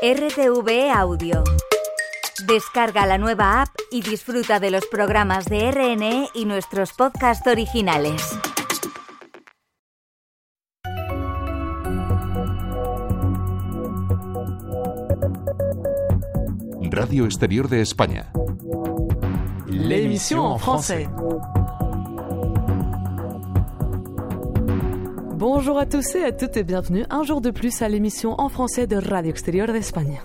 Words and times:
RTV 0.00 0.92
Audio. 0.94 1.42
Descarga 2.46 3.04
la 3.04 3.18
nueva 3.18 3.62
app 3.62 3.70
y 3.90 4.00
disfruta 4.00 4.60
de 4.60 4.70
los 4.70 4.86
programas 4.86 5.46
de 5.46 5.72
RNE 5.72 6.28
y 6.34 6.44
nuestros 6.44 6.92
podcasts 6.92 7.44
originales. 7.48 8.38
Radio 16.92 17.24
Exterior 17.24 17.68
de 17.68 17.80
España. 17.80 18.32
L'émission 19.66 20.44
en 20.44 20.58
français. 20.60 21.08
Bonjour 25.38 25.78
à 25.78 25.86
tous 25.86 26.16
et 26.16 26.24
à 26.24 26.32
toutes 26.32 26.56
et 26.56 26.64
bienvenue 26.64 27.04
un 27.10 27.22
jour 27.22 27.40
de 27.40 27.52
plus 27.52 27.80
à 27.82 27.88
l'émission 27.88 28.34
en 28.40 28.48
français 28.48 28.88
de 28.88 28.96
Radio 28.96 29.30
Exterior 29.30 29.68
d'Espagne. 29.68 30.20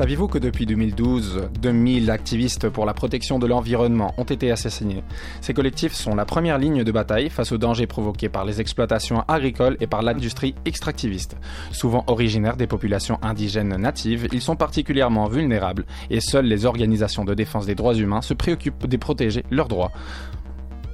Saviez-vous 0.00 0.28
que 0.28 0.38
depuis 0.38 0.64
2012, 0.64 1.50
2000 1.60 2.10
activistes 2.10 2.70
pour 2.70 2.86
la 2.86 2.94
protection 2.94 3.38
de 3.38 3.46
l'environnement 3.46 4.14
ont 4.16 4.24
été 4.24 4.50
assassinés? 4.50 5.04
Ces 5.42 5.52
collectifs 5.52 5.92
sont 5.92 6.14
la 6.14 6.24
première 6.24 6.56
ligne 6.56 6.84
de 6.84 6.90
bataille 6.90 7.28
face 7.28 7.52
aux 7.52 7.58
dangers 7.58 7.86
provoqués 7.86 8.30
par 8.30 8.46
les 8.46 8.62
exploitations 8.62 9.24
agricoles 9.28 9.76
et 9.78 9.86
par 9.86 10.00
l'industrie 10.00 10.54
extractiviste. 10.64 11.36
Souvent 11.70 12.02
originaires 12.06 12.56
des 12.56 12.66
populations 12.66 13.18
indigènes 13.20 13.76
natives, 13.76 14.26
ils 14.32 14.40
sont 14.40 14.56
particulièrement 14.56 15.28
vulnérables 15.28 15.84
et 16.08 16.22
seules 16.22 16.46
les 16.46 16.64
organisations 16.64 17.26
de 17.26 17.34
défense 17.34 17.66
des 17.66 17.74
droits 17.74 17.94
humains 17.94 18.22
se 18.22 18.32
préoccupent 18.32 18.86
de 18.86 18.96
protéger 18.96 19.44
leurs 19.50 19.68
droits. 19.68 19.92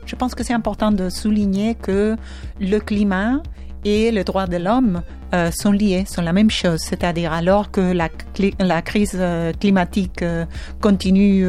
Je 0.04 0.16
pense 0.16 0.34
que 0.34 0.42
c'est 0.42 0.52
important 0.52 0.90
de 0.90 1.10
souligner 1.10 1.76
que 1.76 2.16
le 2.60 2.78
climat 2.80 3.40
et 3.86 4.10
les 4.10 4.24
droits 4.24 4.48
de 4.48 4.56
l'homme 4.56 5.02
euh, 5.32 5.50
sont 5.52 5.70
liés, 5.70 6.04
sont 6.06 6.20
la 6.20 6.32
même 6.32 6.50
chose. 6.50 6.80
C'est-à-dire 6.80 7.32
alors 7.32 7.70
que 7.70 7.92
la, 7.92 8.82
crise 8.82 9.16
euh, 9.18 9.52
climatique 9.52 10.22
euh, 10.22 10.44
continue 10.80 11.46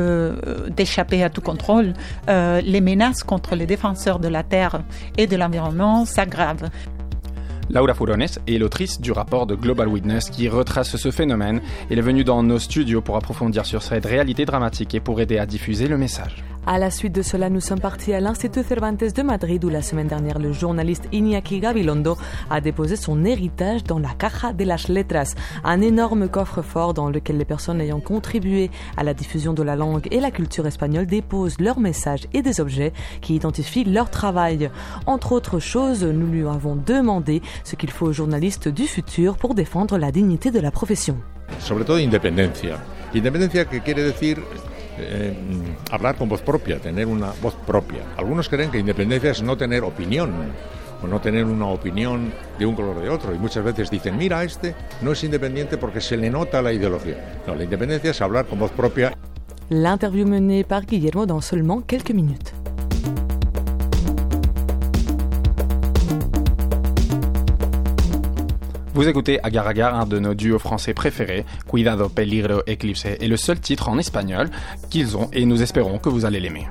d'échapper 0.69 1.23
à 1.23 1.29
tout 1.29 1.41
contrôle, 1.41 1.93
les 2.27 2.81
menaces 2.81 3.23
contre 3.23 3.55
les 3.55 3.65
défenseurs 3.65 4.19
de 4.19 4.27
la 4.27 4.43
Terre 4.43 4.83
et 5.17 5.25
de 5.25 5.35
l'environnement 5.35 6.05
s'aggravent. 6.05 6.69
Laura 7.69 7.93
Furones 7.93 8.27
est 8.47 8.57
l'autrice 8.59 9.01
du 9.01 9.11
rapport 9.11 9.45
de 9.45 9.55
Global 9.55 9.87
Witness 9.87 10.29
qui 10.29 10.47
retrace 10.47 10.95
ce 10.95 11.11
phénomène. 11.11 11.61
Elle 11.89 11.97
est 11.97 12.01
venue 12.01 12.23
dans 12.23 12.43
nos 12.43 12.59
studios 12.59 13.01
pour 13.01 13.17
approfondir 13.17 13.65
sur 13.65 13.81
cette 13.81 14.05
réalité 14.05 14.45
dramatique 14.45 14.93
et 14.95 14.99
pour 14.99 15.19
aider 15.19 15.37
à 15.37 15.45
diffuser 15.45 15.87
le 15.87 15.97
message. 15.97 16.43
À 16.69 16.77
la 16.77 16.91
suite 16.91 17.15
de 17.15 17.21
cela, 17.21 17.49
nous 17.49 17.61
sommes 17.61 17.79
partis 17.79 18.11
à 18.13 18.19
l'Institut 18.19 18.61
Cervantes 18.61 19.01
de 19.01 19.21
Madrid 19.21 19.63
où 19.63 19.69
la 19.69 19.81
semaine 19.81 20.07
dernière, 20.07 20.37
le 20.37 20.51
journaliste 20.51 21.07
Iñaki 21.13 21.61
Gabilondo 21.61 22.17
a 22.49 22.59
déposé 22.59 22.97
son 22.97 23.23
héritage 23.23 23.85
dans 23.85 23.99
la 23.99 24.09
Caja 24.09 24.51
de 24.51 24.65
las 24.65 24.89
Letras, 24.89 25.33
un 25.63 25.79
énorme 25.79 26.27
coffre-fort 26.27 26.93
dans 26.93 27.09
lequel 27.09 27.37
les 27.37 27.45
personnes 27.45 27.79
ayant 27.79 28.01
contribué 28.01 28.69
à 28.97 29.05
la 29.05 29.13
diffusion 29.13 29.53
de 29.53 29.63
la 29.63 29.77
langue 29.77 30.09
et 30.11 30.19
la 30.19 30.29
culture 30.29 30.67
espagnole 30.67 31.05
déposent 31.05 31.57
leurs 31.61 31.79
messages 31.79 32.27
et 32.33 32.41
des 32.41 32.59
objets 32.59 32.91
qui 33.21 33.35
identifient 33.35 33.85
leur 33.85 34.09
travail. 34.09 34.69
Entre 35.05 35.31
autres 35.31 35.59
choses, 35.59 36.03
nous 36.03 36.27
lui 36.27 36.45
avons 36.45 36.75
demandé 36.75 37.41
ce 37.63 37.77
qu'il 37.77 37.91
faut 37.91 38.07
aux 38.07 38.13
journalistes 38.13 38.67
du 38.67 38.87
futur 38.87 39.37
pour 39.37 39.55
défendre 39.55 39.97
la 39.97 40.11
dignité 40.11 40.51
de 40.51 40.59
la 40.59 40.71
profession. 40.71 41.15
Sobre 41.59 41.85
todo 41.85 41.97
independencia. 41.97 42.77
Que 43.13 43.79
quiere 43.79 44.03
eh, 44.97 45.35
hablar 45.91 46.15
con 46.15 46.29
voz 46.29 46.41
propia, 46.41 46.79
tener 46.79 47.07
una 47.07 47.31
voz 47.41 47.55
propia. 47.65 48.01
Algunos 48.17 48.49
creen 48.49 48.71
que 48.71 48.79
independencia 48.79 49.31
es 49.31 49.41
no 49.41 49.57
tener 49.57 49.83
opinión 49.83 50.31
o 51.01 51.07
no 51.07 51.21
tener 51.21 51.45
una 51.45 51.67
opinión 51.67 52.33
de 52.57 52.65
un 52.65 52.75
color 52.75 52.97
o 52.97 53.01
de 53.01 53.09
otro. 53.09 53.33
Y 53.33 53.37
muchas 53.37 53.63
veces 53.63 53.89
dicen, 53.89 54.17
mira, 54.17 54.43
este 54.43 54.75
no 55.01 55.11
es 55.11 55.23
independiente 55.23 55.77
porque 55.77 56.01
se 56.01 56.17
le 56.17 56.29
nota 56.29 56.61
la 56.61 56.73
ideología. 56.73 57.41
No, 57.45 57.55
la 57.55 57.63
independencia 57.63 58.11
es 58.11 58.21
hablar 58.21 58.45
con 58.45 58.59
voz 58.59 58.71
propia. 58.71 59.13
L'interview 59.69 60.25
menée 60.25 60.63
par 60.63 60.85
Guillermo 60.85 61.25
dans 61.25 61.41
seulement 61.41 61.81
quelques 61.81 62.13
minutes. 62.13 62.53
Vous 68.97 69.07
écoutez 69.07 69.39
Agar 69.43 69.67
Agar, 69.67 69.93
un 69.93 70.07
de 70.07 70.17
nos 70.17 70.33
duos 70.33 70.57
français 70.57 70.95
préférés, 70.95 71.45
Cuidado, 71.67 72.09
Peligro, 72.09 72.63
Eclipse, 72.67 73.05
est 73.05 73.27
le 73.27 73.37
seul 73.37 73.59
titre 73.59 73.89
en 73.89 73.99
espagnol 73.99 74.49
qu'ils 74.89 75.15
ont 75.15 75.29
et 75.33 75.45
nous 75.45 75.61
espérons 75.61 75.99
que 75.99 76.09
vous 76.09 76.25
allez 76.25 76.39
l'aimer. 76.39 76.67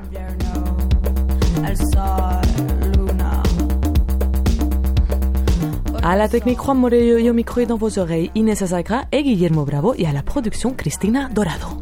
À 6.03 6.17
la 6.17 6.29
technique 6.29 6.59
Juan 6.59 6.77
Morello 6.77 7.19
et 7.19 7.31
au 7.31 7.33
micro 7.33 7.61
et 7.61 7.67
dans 7.67 7.77
vos 7.77 7.97
oreilles 7.97 8.33
Inés 8.35 8.61
Azagra 8.61 9.05
et 9.13 9.23
Guillermo 9.23 9.65
Bravo 9.65 9.95
et 9.97 10.09
à 10.09 10.13
la 10.13 10.25
production 10.25 10.73
Cristina 10.73 11.29
Dorado. 11.33 11.79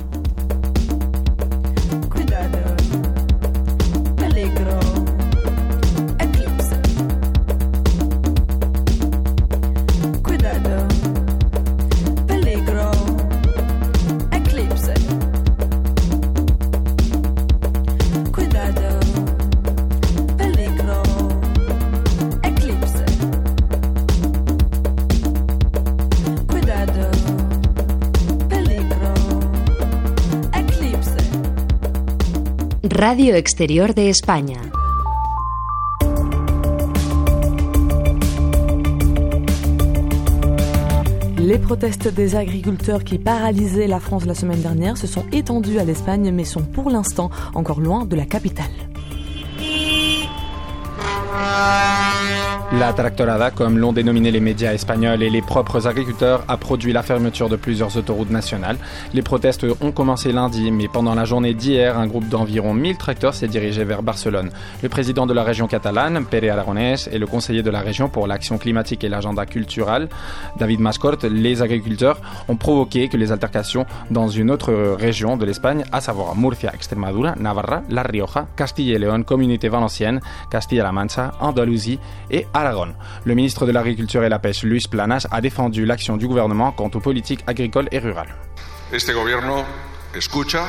Radio 33.06 33.34
Exterior 33.34 33.92
de 33.92 34.08
España. 34.08 34.62
Les 41.36 41.58
protestes 41.58 42.08
des 42.08 42.34
agriculteurs 42.34 43.04
qui 43.04 43.18
paralysaient 43.18 43.88
la 43.88 44.00
France 44.00 44.24
la 44.24 44.34
semaine 44.34 44.62
dernière 44.62 44.96
se 44.96 45.06
sont 45.06 45.26
étendus 45.32 45.78
à 45.78 45.84
l'Espagne 45.84 46.32
mais 46.32 46.44
sont 46.44 46.62
pour 46.62 46.88
l'instant 46.88 47.28
encore 47.54 47.82
loin 47.82 48.06
de 48.06 48.16
la 48.16 48.24
capitale. 48.24 48.72
La 52.80 52.92
tractorada, 52.92 53.52
comme 53.52 53.78
l'ont 53.78 53.92
dénominé 53.92 54.32
les 54.32 54.40
médias 54.40 54.72
espagnols 54.72 55.22
et 55.22 55.30
les 55.30 55.42
propres 55.42 55.86
agriculteurs, 55.86 56.44
a 56.48 56.56
produit 56.56 56.92
la 56.92 57.04
fermeture 57.04 57.48
de 57.48 57.54
plusieurs 57.54 57.96
autoroutes 57.96 58.30
nationales. 58.30 58.78
Les 59.12 59.22
protestes 59.22 59.64
ont 59.80 59.92
commencé 59.92 60.32
lundi, 60.32 60.72
mais 60.72 60.88
pendant 60.88 61.14
la 61.14 61.24
journée 61.24 61.54
d'hier, 61.54 61.96
un 61.96 62.08
groupe 62.08 62.28
d'environ 62.28 62.74
1000 62.74 62.96
tracteurs 62.96 63.32
s'est 63.32 63.46
dirigé 63.46 63.84
vers 63.84 64.02
Barcelone. 64.02 64.50
Le 64.82 64.88
président 64.88 65.24
de 65.24 65.32
la 65.32 65.44
région 65.44 65.68
catalane, 65.68 66.24
Pere 66.24 66.50
Aragonès, 66.50 67.08
et 67.12 67.18
le 67.18 67.26
conseiller 67.28 67.62
de 67.62 67.70
la 67.70 67.80
région 67.80 68.08
pour 68.08 68.26
l'action 68.26 68.58
climatique 68.58 69.04
et 69.04 69.08
l'agenda 69.08 69.46
culturel, 69.46 70.08
David 70.58 70.80
Mascort, 70.80 71.18
les 71.30 71.62
agriculteurs 71.62 72.20
ont 72.48 72.56
provoqué 72.56 73.08
que 73.08 73.16
les 73.16 73.30
altercations 73.30 73.86
dans 74.10 74.28
une 74.28 74.50
autre 74.50 74.72
région 74.98 75.36
de 75.36 75.44
l'Espagne, 75.44 75.84
à 75.92 76.00
savoir 76.00 76.36
Murcia, 76.36 76.72
Extremadura, 76.74 77.36
Navarra, 77.38 77.82
La 77.88 78.02
Rioja, 78.02 78.48
Castilla 78.56 78.96
et 78.96 78.98
León, 78.98 79.22
Communauté 79.22 79.68
Valencienne, 79.68 80.20
Castilla-La 80.50 80.90
Mancha, 80.90 81.32
Andalousie 81.40 82.00
et 82.30 82.46
Aragon. 82.52 82.63
Le 83.24 83.34
ministre 83.34 83.66
de 83.66 83.72
l'Agriculture 83.72 84.24
et 84.24 84.28
la 84.28 84.38
Pêche, 84.38 84.62
Luis 84.62 84.86
Planas, 84.90 85.26
a 85.30 85.40
défendu 85.40 85.84
l'action 85.84 86.16
du 86.16 86.26
gouvernement 86.26 86.72
quant 86.72 86.90
aux 86.94 87.00
politiques 87.00 87.44
agricoles 87.46 87.88
et 87.92 87.98
rurales. 87.98 88.34
Este 88.92 89.12
gobierno 89.12 89.64
escucha, 90.14 90.64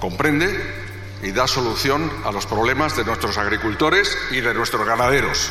comprende 0.00 0.46
y 1.22 1.32
da 1.32 1.46
solución 1.46 2.10
a 2.24 2.32
los 2.32 2.46
problemas 2.46 2.96
de 2.96 3.04
nuestros 3.04 3.38
agricultores 3.38 4.16
y 4.32 4.40
de 4.40 4.52
nuestros 4.54 4.86
ganaderos. 4.86 5.50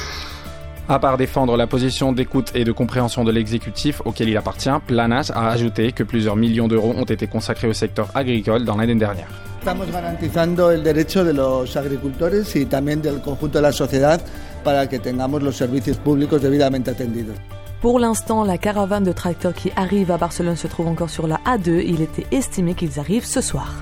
À 0.90 1.00
part 1.00 1.18
défendre 1.18 1.56
la 1.56 1.68
position 1.68 2.12
d'écoute 2.12 2.52
et 2.54 2.66
de 2.66 2.72
compréhension 2.74 3.24
de 3.24 3.32
l'exécutif 3.32 4.02
auquel 4.04 4.28
il 4.28 4.36
appartient, 4.36 4.78
Planas 4.86 5.32
a 5.34 5.50
ajouté 5.50 5.94
que 5.94 6.04
plusieurs 6.04 6.36
millions 6.36 6.68
d'euros 6.68 6.94
ont 6.98 7.06
été 7.06 7.28
consacrés 7.28 7.68
au 7.68 7.74
secteur 7.74 8.10
agricole 8.14 8.66
dans 8.66 8.76
l'année 8.76 8.96
dernière. 8.96 9.30
Estamos 9.60 9.92
garantizando 9.92 10.72
el 10.72 10.84
derecho 10.84 11.24
de 11.24 11.34
los 11.34 11.78
agricultores 11.78 12.56
y 12.56 12.66
también 12.66 13.02
del 13.02 13.22
conjunto 13.22 13.60
de 13.60 13.62
la 13.62 13.72
sociedad 13.72 14.20
para 14.64 14.88
que 14.88 15.00
tengamos 15.00 15.42
los 15.42 15.56
servicios 15.56 15.98
públicos 15.98 16.42
debidamente 16.42 16.92
atendidos. 16.92 17.36
Pour 17.82 18.00
l'instant, 18.00 18.44
la 18.44 18.60
caravane 18.60 19.04
de 19.04 19.12
tracteurs 19.12 19.56
qui 19.56 19.72
arrive 19.76 20.12
à 20.12 20.18
Barcelone 20.18 20.56
se 20.56 20.68
trouve 20.68 20.88
encore 20.88 21.10
sur 21.10 21.26
la 21.26 21.40
A2. 21.48 21.84
Il 21.84 22.02
était 22.02 22.28
estimé 22.32 22.76
qu'ils 22.76 23.00
arrivent 23.00 23.26
ce 23.26 23.42
soir. 23.42 23.82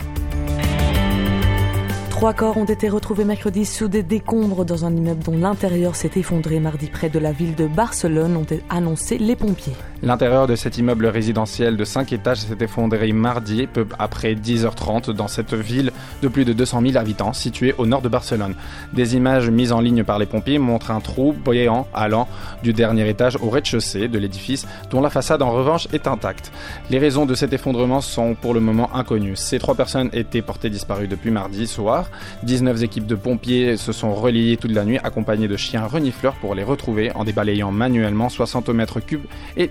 Trois 2.09 2.33
corps 2.33 2.57
ont 2.57 2.65
été 2.65 2.89
retrouvés 2.89 3.25
mercredi 3.25 3.65
sous 3.65 3.87
des 3.87 4.03
décombres 4.03 4.65
dans 4.65 4.85
un 4.85 4.95
immeuble 4.95 5.23
dont 5.23 5.37
l'intérieur 5.37 5.95
s'est 5.95 6.11
effondré 6.15 6.59
mardi 6.59 6.87
près 6.87 7.09
de 7.09 7.19
la 7.19 7.31
ville 7.31 7.55
de 7.55 7.65
Barcelone, 7.65 8.37
ont 8.37 8.45
annoncé 8.69 9.17
les 9.17 9.35
pompiers. 9.35 9.75
L'intérieur 10.01 10.48
de 10.48 10.56
cet 10.56 10.78
immeuble 10.78 11.07
résidentiel 11.07 11.75
de 11.75 11.84
5 11.84 12.13
étages 12.13 12.38
s'est 12.38 12.56
effondré 12.62 13.12
mardi, 13.12 13.68
peu 13.68 13.86
après 14.00 14.34
10h30, 14.34 15.12
dans 15.12 15.28
cette 15.28 15.54
ville 15.54 15.92
de 16.22 16.30
plus 16.30 16.46
de 16.46 16.54
200 16.54 16.81
000 16.81 16.98
habitants 16.98 17.34
située 17.34 17.75
au 17.78 17.86
nord 17.86 18.01
de 18.01 18.07
Barcelone. 18.07 18.56
Des 18.94 19.18
images 19.18 19.50
mises 19.50 19.74
en 19.74 19.81
ligne 19.81 20.06
par 20.06 20.18
les 20.18 20.25
pompiers 20.25 20.57
montrent 20.57 20.92
un 20.92 21.01
trou 21.01 21.34
brillant 21.34 21.86
allant 21.94 22.30
du 22.63 22.72
dernier 22.72 23.10
étage 23.10 23.38
au 23.42 23.50
rez-de-chaussée 23.50 24.07
de 24.07 24.18
l'édifice, 24.18 24.66
dont 24.90 25.01
la 25.01 25.10
façade 25.10 25.42
en 25.42 25.51
revanche 25.51 25.90
est 25.92 26.07
intacte. 26.07 26.51
Les 26.90 26.98
raisons 26.98 27.25
de 27.25 27.36
cet 27.36 27.51
effondrement 27.51 28.00
sont 28.00 28.36
pour 28.36 28.54
le 28.54 28.62
moment 28.62 28.96
inconnues. 28.96 29.36
Ces 29.36 29.60
trois 29.60 29.75
personnes 29.75 30.10
étaient 30.13 30.42
portées 30.42 30.69
disparues 30.69 31.10
depuis 31.10 31.31
mardi 31.31 31.68
soir. 31.68 32.10
19 32.44 32.84
équipes 32.84 33.06
de 33.06 33.16
pompiers 33.16 33.75
se 33.75 33.92
sont 33.92 34.13
relayées 34.13 34.56
toute 34.56 34.72
la 34.72 34.86
nuit 34.86 35.00
accompagnées 35.04 35.50
de 35.50 35.57
chiens 35.57 35.88
renifleurs 35.88 36.36
pour 36.36 36.56
les 36.56 36.63
retrouver 36.63 37.12
en 37.16 37.25
débalayant 37.25 37.72
manuellement 37.72 38.30
60 38.30 38.69
mètres 38.69 39.01
cubes 39.01 39.25
et 39.57 39.68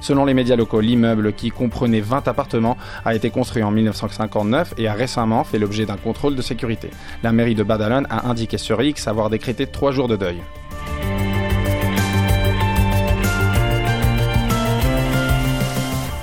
Selon 0.00 0.24
les 0.24 0.34
médias 0.34 0.56
locaux, 0.56 0.80
l'immeuble 0.80 1.32
qui 1.32 1.50
comprenait 1.50 2.00
20 2.00 2.28
appartements 2.28 2.76
a 3.04 3.14
été 3.14 3.30
construit 3.30 3.62
en 3.62 3.70
1959 3.70 4.74
et 4.78 4.88
a 4.88 4.94
récemment 4.94 5.44
fait 5.44 5.58
l'objet 5.58 5.86
d'un 5.86 5.96
contrôle 5.96 6.34
de 6.34 6.42
sécurité. 6.42 6.90
La 7.22 7.32
mairie 7.32 7.54
de 7.54 7.62
Badalone 7.62 8.06
a 8.10 8.28
indiqué 8.28 8.58
sur 8.58 8.82
X 8.82 9.08
avoir 9.08 9.30
décrété 9.30 9.66
trois 9.66 9.92
jours 9.92 10.08
de 10.08 10.16
deuil. 10.16 10.42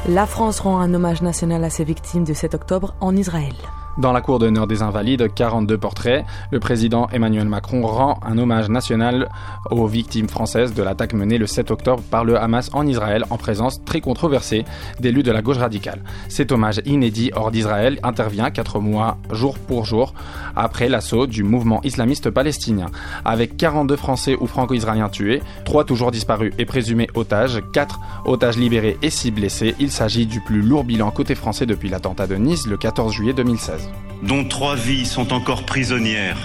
La 0.09 0.25
France 0.25 0.59
rend 0.59 0.79
un 0.79 0.93
hommage 0.93 1.21
national 1.21 1.63
à 1.63 1.69
ses 1.69 1.83
victimes 1.83 2.23
de 2.23 2.33
7 2.33 2.55
octobre 2.55 2.95
en 2.99 3.15
Israël. 3.15 3.53
Dans 3.97 4.13
la 4.13 4.21
cour 4.21 4.39
d'honneur 4.39 4.67
des 4.67 4.83
Invalides, 4.83 5.33
42 5.33 5.77
portraits, 5.77 6.25
le 6.49 6.61
président 6.61 7.09
Emmanuel 7.11 7.49
Macron 7.49 7.85
rend 7.85 8.19
un 8.25 8.37
hommage 8.37 8.69
national 8.69 9.29
aux 9.69 9.85
victimes 9.85 10.29
françaises 10.29 10.73
de 10.73 10.81
l'attaque 10.81 11.13
menée 11.13 11.37
le 11.37 11.45
7 11.45 11.71
octobre 11.71 12.01
par 12.09 12.23
le 12.23 12.37
Hamas 12.37 12.69
en 12.71 12.87
Israël 12.87 13.25
en 13.29 13.37
présence 13.37 13.83
très 13.83 13.99
controversée 13.99 14.63
d'élus 15.01 15.23
de 15.23 15.31
la 15.31 15.41
gauche 15.41 15.57
radicale. 15.57 16.01
Cet 16.29 16.53
hommage 16.53 16.81
inédit 16.85 17.31
hors 17.35 17.51
d'Israël 17.51 17.99
intervient 18.01 18.49
quatre 18.49 18.79
mois 18.79 19.17
jour 19.29 19.57
pour 19.57 19.83
jour 19.83 20.13
après 20.55 20.87
l'assaut 20.87 21.27
du 21.27 21.43
mouvement 21.43 21.81
islamiste 21.83 22.29
palestinien. 22.29 22.87
Avec 23.25 23.57
42 23.57 23.97
Français 23.97 24.37
ou 24.39 24.47
franco-israéliens 24.47 25.09
tués, 25.09 25.41
3 25.65 25.83
toujours 25.83 26.11
disparus 26.11 26.53
et 26.57 26.65
présumés 26.65 27.09
otages, 27.13 27.61
4 27.73 27.99
otages 28.23 28.57
libérés 28.57 28.97
et 29.01 29.09
6 29.09 29.31
blessés, 29.31 29.75
il 29.79 29.91
s'agit 29.91 30.25
du 30.25 30.39
plus 30.39 30.61
lourd 30.61 30.85
bilan 30.85 31.11
côté 31.11 31.35
français 31.35 31.65
depuis 31.65 31.89
l'attentat 31.89 32.25
de 32.27 32.35
Nice 32.35 32.67
le 32.67 32.77
14 32.77 33.11
juillet 33.11 33.33
2016 33.33 33.80
dont 34.23 34.43
trois 34.43 34.75
vies 34.75 35.05
sont 35.05 35.33
encore 35.33 35.63
prisonnières, 35.63 36.37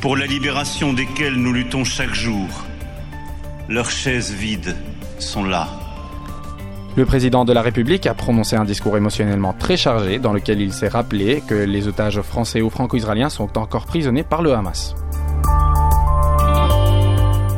pour 0.00 0.16
la 0.16 0.26
libération 0.26 0.92
desquelles 0.92 1.36
nous 1.36 1.52
luttons 1.52 1.84
chaque 1.84 2.14
jour. 2.14 2.48
Leurs 3.68 3.90
chaises 3.90 4.32
vides 4.32 4.76
sont 5.18 5.44
là. 5.44 5.68
Le 6.94 7.06
président 7.06 7.46
de 7.46 7.54
la 7.54 7.62
République 7.62 8.06
a 8.06 8.12
prononcé 8.12 8.54
un 8.54 8.64
discours 8.64 8.98
émotionnellement 8.98 9.54
très 9.54 9.78
chargé 9.78 10.18
dans 10.18 10.34
lequel 10.34 10.60
il 10.60 10.74
s'est 10.74 10.88
rappelé 10.88 11.42
que 11.46 11.54
les 11.54 11.88
otages 11.88 12.20
français 12.20 12.60
ou 12.60 12.68
franco-israéliens 12.68 13.30
sont 13.30 13.56
encore 13.56 13.86
prisonniers 13.86 14.24
par 14.24 14.42
le 14.42 14.52
Hamas. 14.52 14.94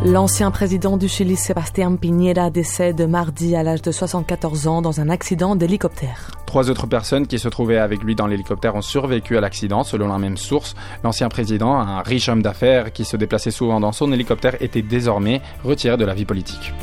L'ancien 0.04 0.50
président 0.50 0.98
du 0.98 1.08
Chili, 1.08 1.34
Sébastien 1.34 1.96
Piñera, 1.96 2.50
décède 2.50 3.08
mardi 3.08 3.56
à 3.56 3.62
l'âge 3.62 3.80
de 3.80 3.90
74 3.90 4.66
ans 4.66 4.82
dans 4.82 5.00
un 5.00 5.08
accident 5.08 5.56
d'hélicoptère. 5.56 6.30
Trois 6.44 6.68
autres 6.68 6.86
personnes 6.86 7.26
qui 7.26 7.38
se 7.38 7.48
trouvaient 7.48 7.78
avec 7.78 8.02
lui 8.02 8.14
dans 8.14 8.26
l'hélicoptère 8.26 8.74
ont 8.74 8.82
survécu 8.82 9.38
à 9.38 9.40
l'accident, 9.40 9.82
selon 9.82 10.08
la 10.08 10.18
même 10.18 10.36
source. 10.36 10.74
L'ancien 11.04 11.30
président, 11.30 11.74
un 11.74 12.02
riche 12.02 12.28
homme 12.28 12.42
d'affaires 12.42 12.92
qui 12.92 13.06
se 13.06 13.16
déplaçait 13.16 13.50
souvent 13.50 13.80
dans 13.80 13.92
son 13.92 14.12
hélicoptère, 14.12 14.60
était 14.60 14.82
désormais 14.82 15.40
retiré 15.64 15.96
de 15.96 16.04
la 16.04 16.12
vie 16.12 16.26
politique. 16.26 16.74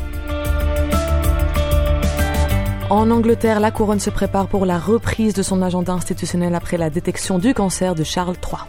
En 2.89 3.12
Angleterre, 3.12 3.59
la 3.59 3.69
couronne 3.69 4.00
se 4.00 4.09
prépare 4.09 4.47
pour 4.47 4.65
la 4.65 4.79
reprise 4.79 5.35
de 5.35 5.44
son 5.44 5.62
agenda 5.62 5.94
institutionnel 5.94 6.56
après 6.56 6.77
la 6.77 6.89
détection 6.89 7.38
du 7.38 7.53
cancer 7.53 7.94
de 7.94 8.03
Charles 8.03 8.38
III. 8.44 8.63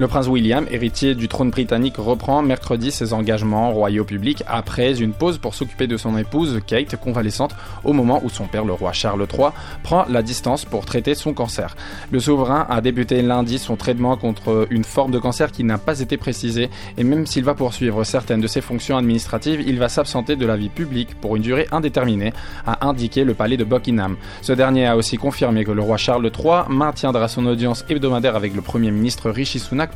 Le 0.00 0.08
prince 0.08 0.28
William, 0.28 0.64
héritier 0.70 1.14
du 1.14 1.28
trône 1.28 1.50
britannique, 1.50 1.96
reprend 1.98 2.40
mercredi 2.40 2.90
ses 2.90 3.12
engagements 3.12 3.70
royaux 3.70 4.06
publics 4.06 4.42
après 4.48 4.98
une 4.98 5.12
pause 5.12 5.36
pour 5.36 5.54
s'occuper 5.54 5.86
de 5.86 5.98
son 5.98 6.16
épouse 6.16 6.58
Kate, 6.66 6.96
convalescente, 6.96 7.54
au 7.84 7.92
moment 7.92 8.18
où 8.24 8.30
son 8.30 8.46
père, 8.46 8.64
le 8.64 8.72
roi 8.72 8.94
Charles 8.94 9.26
III, 9.30 9.48
prend 9.82 10.06
la 10.08 10.22
distance 10.22 10.64
pour 10.64 10.86
traiter 10.86 11.14
son 11.14 11.34
cancer. 11.34 11.76
Le 12.10 12.18
souverain 12.18 12.66
a 12.70 12.80
débuté 12.80 13.20
lundi 13.20 13.58
son 13.58 13.76
traitement 13.76 14.16
contre 14.16 14.66
une 14.70 14.84
forme 14.84 15.10
de 15.10 15.18
cancer 15.18 15.52
qui 15.52 15.64
n'a 15.64 15.76
pas 15.76 16.00
été 16.00 16.16
précisée 16.16 16.70
et 16.96 17.04
même 17.04 17.26
s'il 17.26 17.44
va 17.44 17.52
poursuivre 17.52 18.02
certaines 18.04 18.40
de 18.40 18.46
ses 18.46 18.62
fonctions 18.62 18.96
administratives, 18.96 19.62
il 19.66 19.78
va 19.78 19.90
s'absenter 19.90 20.34
de 20.34 20.46
la 20.46 20.56
vie 20.56 20.70
publique 20.70 21.14
pour 21.20 21.36
une 21.36 21.42
durée 21.42 21.66
indéterminée, 21.72 22.32
a 22.66 22.88
indiqué 22.88 23.22
le 23.22 23.34
palais 23.34 23.58
de 23.58 23.64
Buckingham. 23.64 24.16
Ce 24.40 24.54
dernier 24.54 24.86
a 24.86 24.96
aussi 24.96 25.18
confirmé 25.18 25.62
que 25.66 25.72
le 25.72 25.82
roi 25.82 25.98
Charles 25.98 26.24
III 26.24 26.70
maintiendra 26.70 27.28
son 27.28 27.44
audience 27.44 27.84
hebdomadaire 27.90 28.34
avec 28.34 28.54
le 28.54 28.62
premier 28.62 28.90
ministre 28.90 29.28
Rishi 29.28 29.58
Sunak 29.58 29.89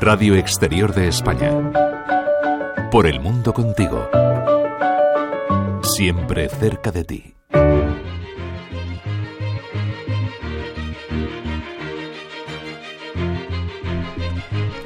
Radio 0.00 0.36
Exterior 0.36 0.94
de 0.94 1.08
España. 1.08 1.52
Por 2.90 3.06
el 3.06 3.20
mundo 3.20 3.52
contigo. 3.52 4.08
Siempre 5.82 6.48
cerca 6.48 6.90
de 6.90 7.04
ti. 7.04 7.37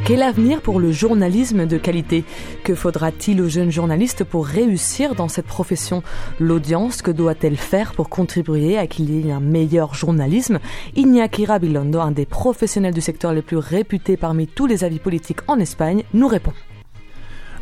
Quel 0.04 0.22
avenir 0.22 0.60
pour 0.62 0.81
le 0.81 0.90
journalisme 0.90 1.64
de 1.66 1.78
qualité? 1.78 2.25
Que 2.64 2.75
faudra-t-il 2.75 3.40
aux 3.40 3.49
jeunes 3.49 3.70
journalistes 3.70 4.25
pour 4.25 4.46
réussir 4.46 5.14
dans 5.14 5.28
cette 5.28 5.46
profession? 5.46 6.02
L'audience, 6.40 7.02
que 7.02 7.12
doit-elle 7.12 7.56
faire 7.56 7.93
pour 7.93 8.08
contribuer 8.08 8.76
à 8.76 8.88
qu'il 8.88 9.10
y 9.10 9.28
ait 9.28 9.32
un 9.32 9.38
meilleur 9.38 9.94
journalisme? 9.94 10.58
Iñaki 10.96 11.46
Rabilondo, 11.46 12.00
un 12.00 12.10
des 12.10 12.26
professionnels 12.26 12.94
du 12.94 13.00
secteur 13.00 13.32
les 13.32 13.43
plus 13.43 13.58
réputés 13.58 14.16
parmi 14.16 14.49
tous 14.49 14.66
les 14.66 14.82
avis 14.82 14.99
politiques 14.99 15.38
en 15.46 15.60
Espagne, 15.60 16.02
nous 16.14 16.26
répond. 16.26 16.52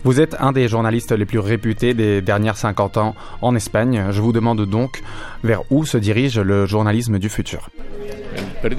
Vous 0.02 0.18
êtes 0.18 0.34
un 0.40 0.52
des 0.52 0.66
journalistes 0.66 1.12
les 1.12 1.26
plus 1.26 1.40
réputés 1.40 1.92
des 1.92 2.22
dernières 2.22 2.56
50 2.56 2.96
ans 2.96 3.14
en 3.42 3.54
Espagne. 3.54 4.06
Je 4.12 4.20
vous 4.22 4.32
demande 4.32 4.64
donc 4.64 5.02
vers 5.44 5.60
où 5.70 5.84
se 5.84 5.98
dirige 5.98 6.38
le 6.38 6.64
journalisme 6.64 7.18
du 7.18 7.28
futur. 7.28 7.68
El 8.62 8.74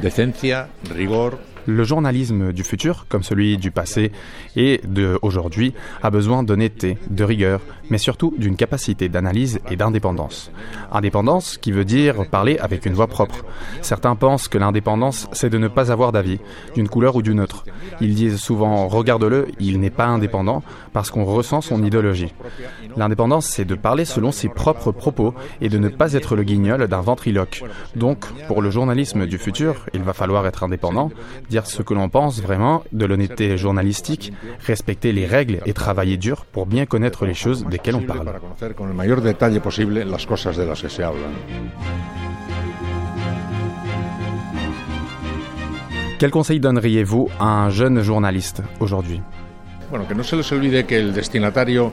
decencia, 0.00 0.68
rigor, 0.94 1.38
le 1.66 1.84
journalisme 1.84 2.52
du 2.52 2.62
futur, 2.64 3.06
comme 3.08 3.22
celui 3.22 3.58
du 3.58 3.70
passé 3.70 4.12
et 4.56 4.80
de 4.86 5.18
aujourd'hui, 5.22 5.74
a 6.02 6.10
besoin 6.10 6.42
d'honnêteté, 6.42 6.98
de 7.10 7.24
rigueur, 7.24 7.60
mais 7.90 7.98
surtout 7.98 8.34
d'une 8.38 8.56
capacité 8.56 9.08
d'analyse 9.08 9.60
et 9.70 9.76
d'indépendance. 9.76 10.50
Indépendance 10.92 11.58
qui 11.58 11.72
veut 11.72 11.84
dire 11.84 12.28
parler 12.30 12.58
avec 12.58 12.86
une 12.86 12.94
voix 12.94 13.06
propre. 13.06 13.44
Certains 13.82 14.16
pensent 14.16 14.48
que 14.48 14.58
l'indépendance, 14.58 15.28
c'est 15.32 15.50
de 15.50 15.58
ne 15.58 15.68
pas 15.68 15.92
avoir 15.92 16.12
d'avis, 16.12 16.40
d'une 16.74 16.88
couleur 16.88 17.16
ou 17.16 17.22
d'une 17.22 17.40
autre. 17.40 17.64
Ils 18.00 18.14
disent 18.14 18.38
souvent 18.38 18.88
regarde-le, 18.88 19.48
il 19.58 19.80
n'est 19.80 19.90
pas 19.90 20.06
indépendant 20.06 20.62
parce 20.92 21.10
qu'on 21.10 21.24
ressent 21.24 21.60
son 21.60 21.82
idéologie. 21.84 22.32
L'indépendance, 22.96 23.46
c'est 23.46 23.64
de 23.64 23.74
parler 23.74 24.04
selon 24.04 24.32
ses 24.32 24.48
propres 24.48 24.92
propos 24.92 25.34
et 25.60 25.68
de 25.68 25.78
ne 25.78 25.88
pas 25.88 26.14
être 26.14 26.36
le 26.36 26.42
guignol 26.42 26.86
d'un 26.88 27.00
ventriloque. 27.00 27.62
Donc, 27.94 28.26
pour 28.48 28.62
le 28.62 28.70
journalisme 28.70 29.26
du 29.26 29.38
futur, 29.38 29.86
il 29.94 30.02
va 30.02 30.12
falloir 30.12 30.46
être 30.46 30.64
indépendant, 30.64 31.10
dire 31.56 31.66
ce 31.66 31.82
que 31.82 31.94
l'on 31.94 32.10
pense 32.10 32.42
vraiment, 32.42 32.84
de 32.92 33.06
l'honnêteté 33.06 33.56
journalistique, 33.56 34.32
respecter 34.66 35.12
les 35.12 35.26
règles 35.36 35.60
et 35.64 35.72
travailler 35.72 36.18
dur 36.18 36.44
pour 36.44 36.66
bien 36.66 36.84
connaître 36.84 37.24
les 37.24 37.38
choses 37.42 37.64
desquelles 37.64 37.96
on 37.96 38.02
parle. 38.02 38.30
Quel 46.18 46.30
conseil 46.30 46.60
donneriez-vous 46.60 47.28
à 47.40 47.48
un 47.64 47.70
jeune 47.70 48.02
journaliste 48.02 48.62
aujourd'hui? 48.80 49.20
Bueno, 49.88 50.04
que 50.08 50.14
no 50.14 50.24
se 50.24 50.34
les 50.34 50.52
olvide 50.52 50.84
que 50.84 50.98
el 50.98 51.12
destinatario 51.14 51.92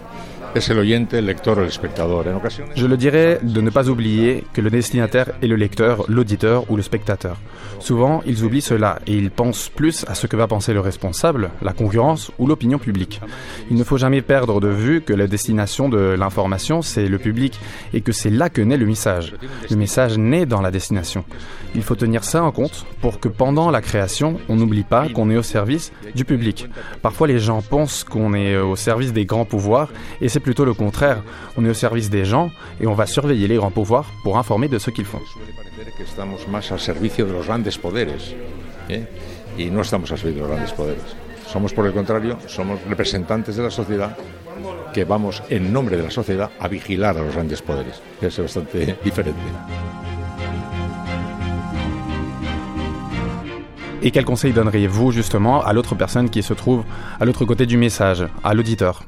Je 2.76 2.86
le 2.86 2.98
dirais 2.98 3.40
de 3.42 3.62
ne 3.62 3.70
pas 3.70 3.90
oublier 3.90 4.44
que 4.54 4.62
le 4.62 4.70
destinataire 4.70 5.32
est 5.42 5.48
le 5.48 5.56
lecteur, 5.56 6.06
l'auditeur 6.08 6.70
ou 6.70 6.76
le 6.76 6.82
spectateur. 6.82 7.38
Souvent, 7.80 8.22
ils 8.26 8.44
oublient 8.44 8.62
cela 8.62 9.00
et 9.08 9.14
ils 9.14 9.32
pensent 9.32 9.70
plus 9.70 10.06
à 10.08 10.16
ce 10.16 10.28
que 10.28 10.36
va 10.36 10.48
penser 10.48 10.74
le 10.74 10.80
responsable, 10.80 11.50
la 11.62 11.74
concurrence 11.74 12.32
ou 12.38 12.48
l'opinion 12.48 12.78
publique. 12.78 13.20
Il 13.70 13.78
ne 13.78 13.84
faut 13.84 13.98
jamais 13.98 14.22
perdre 14.22 14.62
de 14.62 14.68
vue 14.68 15.02
que 15.02 15.14
la 15.14 15.28
destination 15.28 15.90
de 15.90 16.16
l'information, 16.18 16.82
c'est 16.82 17.08
le 17.08 17.18
public 17.18 17.60
et 17.94 18.02
que 18.02 18.12
c'est 18.12 18.30
là 18.30 18.50
que 18.50 18.62
naît 18.62 18.78
le 18.78 18.86
message. 18.86 19.34
Le 19.70 19.76
message 19.76 20.18
naît 20.18 20.46
dans 20.46 20.62
la 20.62 20.72
destination. 20.72 21.26
Il 21.76 21.82
faut 21.82 21.96
tenir 21.96 22.24
ça 22.24 22.44
en 22.44 22.52
compte 22.52 22.86
pour 23.02 23.20
que 23.20 23.28
pendant 23.28 23.72
la 23.72 23.82
création, 23.82 24.38
on 24.48 24.56
n'oublie 24.56 24.84
pas 24.84 25.10
qu'on 25.10 25.32
est 25.32 25.38
au 25.38 25.44
service 25.44 25.92
du 26.16 26.24
public. 26.24 26.70
Parfois, 27.02 27.28
les 27.28 27.40
gens 27.40 27.64
pensent 27.64 28.04
qu'on 28.04 28.34
est 28.36 28.58
au 28.58 28.76
service 28.76 29.12
des 29.12 29.26
grands 29.26 29.46
pouvoirs 29.46 29.90
et 30.22 30.30
c'est 30.30 30.40
plutôt 30.44 30.66
le 30.66 30.74
contraire. 30.74 31.24
On 31.58 31.66
est 31.66 31.70
au 31.70 31.74
service 31.74 32.10
des 32.10 32.26
gens 32.26 32.52
et 32.80 32.88
on 32.88 32.94
va 32.94 33.08
surveiller 33.08 33.48
les 33.48 33.56
grands 33.56 33.72
pouvoirs 33.72 34.12
pour 34.24 34.38
informer 34.38 34.68
de 34.68 34.78
ce 34.78 34.92
qu'ils 34.92 35.06
font. 35.06 35.22
¿eh? 38.90 39.06
y 39.58 39.70
no 39.70 39.82
estamos 39.82 40.12
al 40.12 40.18
servicio 40.18 40.44
de 40.44 40.50
los 40.50 40.58
grandes 40.58 40.74
poderes. 40.74 41.04
Somos, 41.48 41.74
por 41.74 41.86
el 41.86 41.94
contrario, 41.94 42.38
somos 42.48 42.82
representantes 42.88 43.56
de 43.56 43.64
la 43.64 43.70
sociedad 43.70 44.18
que 44.94 45.06
vamos 45.06 45.44
en 45.50 45.74
nombre 45.74 45.98
de 45.98 46.04
la 46.04 46.12
sociedad 46.12 46.52
a 46.60 46.68
vigilar 46.68 47.18
a 47.18 47.22
los 47.22 47.34
grandes 47.34 47.62
poderes. 47.62 48.02
Es 48.22 48.38
bastante 48.40 48.98
diferente. 49.04 49.40
Et 54.02 54.12
quel 54.12 54.26
conseil 54.26 54.52
donneriez-vous 54.52 55.12
justement 55.12 55.64
à 55.64 55.72
l'autre 55.72 55.96
personne 55.96 56.30
qui 56.30 56.44
se 56.44 56.54
trouve 56.54 56.84
à 57.20 57.26
l'autre 57.26 57.46
côté 57.46 57.66
du 57.66 57.78
message, 57.78 58.28
à 58.44 58.54
l'auditeur? 58.54 59.04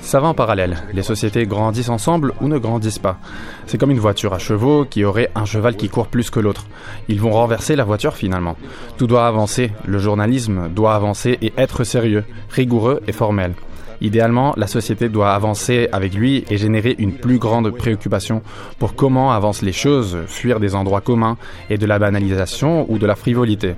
Ça 0.00 0.18
va 0.18 0.28
en 0.28 0.34
parallèle. 0.34 0.78
Les 0.94 1.02
sociétés 1.02 1.46
grandissent 1.46 1.90
ensemble 1.90 2.32
ou 2.40 2.48
ne 2.48 2.56
grandissent 2.56 2.98
pas. 2.98 3.18
C'est 3.66 3.76
comme 3.76 3.90
une 3.90 3.98
voiture 3.98 4.32
à 4.32 4.38
chevaux 4.38 4.86
qui 4.86 5.04
aurait 5.04 5.30
un 5.34 5.44
cheval 5.44 5.76
qui 5.76 5.90
court 5.90 6.06
plus 6.06 6.30
que 6.30 6.40
l'autre. 6.40 6.66
Ils 7.08 7.20
vont 7.20 7.32
renverser 7.32 7.76
la 7.76 7.84
voiture 7.84 8.16
finalement. 8.16 8.56
Tout 8.96 9.06
doit 9.06 9.26
avancer. 9.26 9.72
Le 9.84 9.98
journalisme 9.98 10.70
doit 10.70 10.94
avancer 10.94 11.36
et 11.42 11.52
être 11.58 11.84
sérieux, 11.84 12.24
rigoureux 12.48 13.02
et 13.06 13.12
formel. 13.12 13.52
Idéalement, 14.00 14.52
la 14.56 14.66
société 14.66 15.08
doit 15.08 15.32
avancer 15.32 15.88
avec 15.92 16.14
lui 16.14 16.44
et 16.50 16.56
générer 16.56 16.96
une 16.98 17.12
plus 17.12 17.38
grande 17.38 17.70
préoccupation 17.70 18.42
pour 18.80 18.96
comment 18.96 19.32
avancent 19.32 19.62
les 19.62 19.72
choses, 19.72 20.18
fuir 20.26 20.58
des 20.58 20.74
endroits 20.74 21.02
communs 21.02 21.36
et 21.70 21.78
de 21.78 21.86
la 21.86 22.00
banalisation 22.00 22.90
ou 22.90 22.98
de 22.98 23.06
la 23.06 23.14
frivolité. 23.14 23.76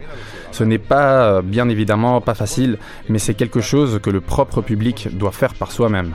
Ce 0.55 0.63
n'est 0.63 0.79
pas, 0.79 1.25
euh, 1.25 1.43
bien 1.43 1.69
évidemment, 1.69 2.21
pas 2.21 2.35
facile, 2.35 2.79
mais 3.09 3.19
c'est 3.19 3.35
quelque 3.35 3.61
chose 3.61 3.99
que 4.01 4.09
le 4.09 4.21
propre 4.21 4.63
public 4.63 5.09
doit 5.11 5.33
faire 5.33 5.53
par 5.53 5.73
soi-même. 5.73 6.15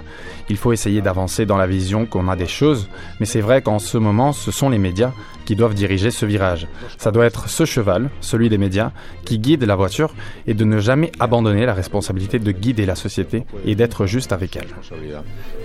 Il 0.49 0.55
faut 0.55 0.71
essayer 0.71 1.01
d'avancer 1.01 1.45
dans 1.45 1.57
la 1.57 1.67
vision 1.67 2.05
qu'on 2.05 2.29
a 2.29 2.37
des 2.37 2.47
choses, 2.47 2.87
mais 3.19 3.25
c'est 3.25 3.41
vrai 3.41 3.61
qu'en 3.61 3.79
ce 3.79 3.97
moment, 3.97 4.31
ce 4.31 4.51
sont 4.51 4.69
les 4.69 4.77
médias 4.77 5.11
qui 5.43 5.57
doivent 5.57 5.73
diriger 5.73 6.09
ce 6.09 6.25
virage. 6.25 6.67
Ça 6.97 7.11
doit 7.11 7.25
être 7.25 7.49
ce 7.49 7.65
cheval, 7.65 8.09
celui 8.21 8.47
des 8.47 8.57
médias, 8.57 8.93
qui 9.25 9.39
guide 9.39 9.65
la 9.65 9.75
voiture 9.75 10.15
et 10.47 10.53
de 10.53 10.63
ne 10.63 10.79
jamais 10.79 11.11
abandonner 11.19 11.65
la 11.65 11.73
responsabilité 11.73 12.39
de 12.39 12.51
guider 12.53 12.85
la 12.85 12.95
société 12.95 13.43
et 13.65 13.75
d'être 13.75 14.05
juste 14.05 14.31
avec 14.31 14.55
elle. 14.55 14.69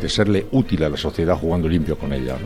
de 0.03 0.09
serle 0.09 0.43
útil 0.51 0.83
a 0.83 0.89
la 0.89 0.97
sociedad 0.97 1.39
jugando 1.41 1.69
limpio 1.69 1.95
con 1.95 2.13
ella. 2.13 2.37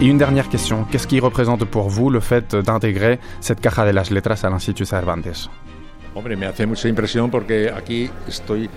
Et 0.00 0.06
une 0.06 0.18
dernière 0.18 0.48
question, 0.48 0.84
qu'est-ce 0.84 1.08
qui 1.08 1.18
représente 1.18 1.64
pour 1.64 1.88
vous 1.88 2.08
le 2.08 2.20
fait 2.20 2.54
d'intégrer 2.54 3.18
cette 3.40 3.60
Caja 3.60 3.84
de 3.84 3.90
las 3.90 4.10
Letras 4.10 4.40
à 4.44 4.48
l'Institut 4.48 4.84
Cervantes? 4.84 5.50
Hombre, 6.14 6.36
me 6.36 6.46
hace 6.46 6.66
mucha 6.66 6.88
impresión 6.88 7.30
porque 7.30 7.70
aquí 7.76 8.08
estoy. 8.28 8.70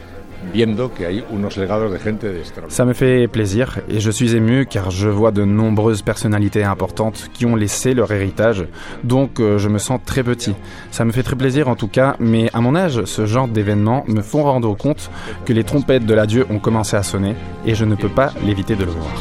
Ça 2.69 2.85
me 2.85 2.93
fait 2.93 3.27
plaisir 3.27 3.79
et 3.89 3.99
je 3.99 4.11
suis 4.11 4.35
ému 4.35 4.65
car 4.65 4.89
je 4.89 5.07
vois 5.07 5.31
de 5.31 5.43
nombreuses 5.45 6.01
personnalités 6.01 6.63
importantes 6.63 7.29
qui 7.33 7.45
ont 7.45 7.55
laissé 7.55 7.93
leur 7.93 8.11
héritage, 8.11 8.65
donc 9.03 9.39
euh, 9.39 9.57
je 9.59 9.69
me 9.69 9.77
sens 9.77 9.99
très 10.03 10.23
petit. 10.23 10.55
Ça 10.89 11.05
me 11.05 11.11
fait 11.11 11.23
très 11.23 11.35
plaisir 11.35 11.67
en 11.67 11.75
tout 11.75 11.87
cas, 11.87 12.15
mais 12.19 12.49
à 12.53 12.61
mon 12.61 12.75
âge, 12.75 13.05
ce 13.05 13.25
genre 13.25 13.47
d'événements 13.47 14.03
me 14.07 14.21
font 14.21 14.43
rendre 14.43 14.75
compte 14.75 15.11
que 15.45 15.53
les 15.53 15.63
trompettes 15.63 16.05
de 16.05 16.13
l'adieu 16.13 16.45
ont 16.49 16.59
commencé 16.59 16.97
à 16.97 17.03
sonner 17.03 17.35
et 17.65 17.75
je 17.75 17.85
ne 17.85 17.95
peux 17.95 18.09
pas 18.09 18.33
l'éviter 18.43 18.75
de 18.75 18.83
le 18.83 18.91
voir. 18.91 19.13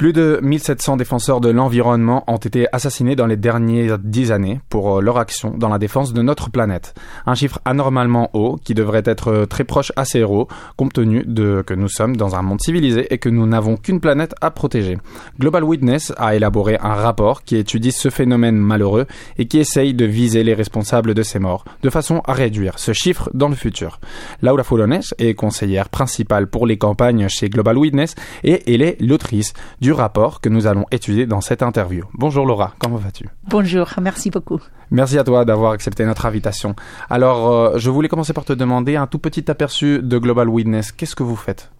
Plus 0.00 0.14
de 0.14 0.40
1700 0.42 0.96
défenseurs 0.96 1.42
de 1.42 1.50
l'environnement 1.50 2.24
ont 2.26 2.38
été 2.38 2.66
assassinés 2.72 3.16
dans 3.16 3.26
les 3.26 3.36
dernières 3.36 3.98
dix 3.98 4.32
années 4.32 4.62
pour 4.70 4.96
euh, 4.96 5.02
leur 5.02 5.18
action 5.18 5.52
dans 5.54 5.68
la 5.68 5.78
défense 5.78 6.14
de 6.14 6.22
notre 6.22 6.48
planète. 6.48 6.94
Un 7.26 7.34
chiffre 7.34 7.60
anormalement 7.66 8.30
haut 8.32 8.56
qui 8.64 8.72
devrait 8.72 9.02
être 9.04 9.28
euh, 9.28 9.44
très 9.44 9.64
proche 9.64 9.92
à 9.96 10.06
zéro 10.06 10.48
compte 10.78 10.94
tenu 10.94 11.22
de 11.26 11.62
que 11.66 11.74
nous 11.74 11.90
sommes 11.90 12.16
dans 12.16 12.34
un 12.34 12.40
monde 12.40 12.62
civilisé 12.62 13.12
et 13.12 13.18
que 13.18 13.28
nous 13.28 13.46
n'avons 13.46 13.76
qu'une 13.76 14.00
planète 14.00 14.34
à 14.40 14.50
protéger. 14.50 14.96
Global 15.38 15.64
Witness 15.64 16.14
a 16.16 16.34
élaboré 16.34 16.78
un 16.80 16.94
rapport 16.94 17.44
qui 17.44 17.56
étudie 17.56 17.92
ce 17.92 18.08
phénomène 18.08 18.56
malheureux 18.56 19.04
et 19.36 19.48
qui 19.48 19.58
essaye 19.58 19.92
de 19.92 20.06
viser 20.06 20.44
les 20.44 20.54
responsables 20.54 21.12
de 21.12 21.22
ces 21.22 21.40
morts 21.40 21.66
de 21.82 21.90
façon 21.90 22.22
à 22.24 22.32
réduire 22.32 22.78
ce 22.78 22.94
chiffre 22.94 23.28
dans 23.34 23.50
le 23.50 23.54
futur. 23.54 24.00
Laura 24.40 24.64
Fulones 24.64 25.02
est 25.18 25.34
conseillère 25.34 25.90
principale 25.90 26.46
pour 26.46 26.66
les 26.66 26.78
campagnes 26.78 27.28
chez 27.28 27.50
Global 27.50 27.76
Witness 27.76 28.14
et 28.44 28.62
elle 28.72 28.80
est 28.80 28.96
l'autrice 28.98 29.52
du 29.82 29.89
rapport 29.92 30.40
que 30.40 30.48
nous 30.48 30.66
allons 30.66 30.86
étudier 30.90 31.26
dans 31.26 31.40
cette 31.40 31.62
interview. 31.62 32.04
Bonjour 32.14 32.46
Laura, 32.46 32.74
comment 32.78 32.96
vas-tu? 32.96 33.28
Bonjour, 33.48 33.88
merci 34.00 34.30
beaucoup. 34.30 34.60
Merci 34.90 35.18
à 35.18 35.24
toi 35.24 35.44
d'avoir 35.44 35.72
accepté 35.72 36.04
notre 36.04 36.26
invitation. 36.26 36.74
Alors, 37.08 37.48
euh, 37.48 37.78
je 37.78 37.90
voulais 37.90 38.08
commencer 38.08 38.32
par 38.32 38.44
te 38.44 38.52
demander 38.52 38.96
un 38.96 39.06
tout 39.06 39.18
petit 39.18 39.48
aperçu 39.50 40.00
de 40.02 40.18
Global 40.18 40.48
Witness. 40.48 40.90
Qu'est-ce 40.92 41.14
que 41.14 41.22
vous 41.22 41.36
faites? 41.36 41.70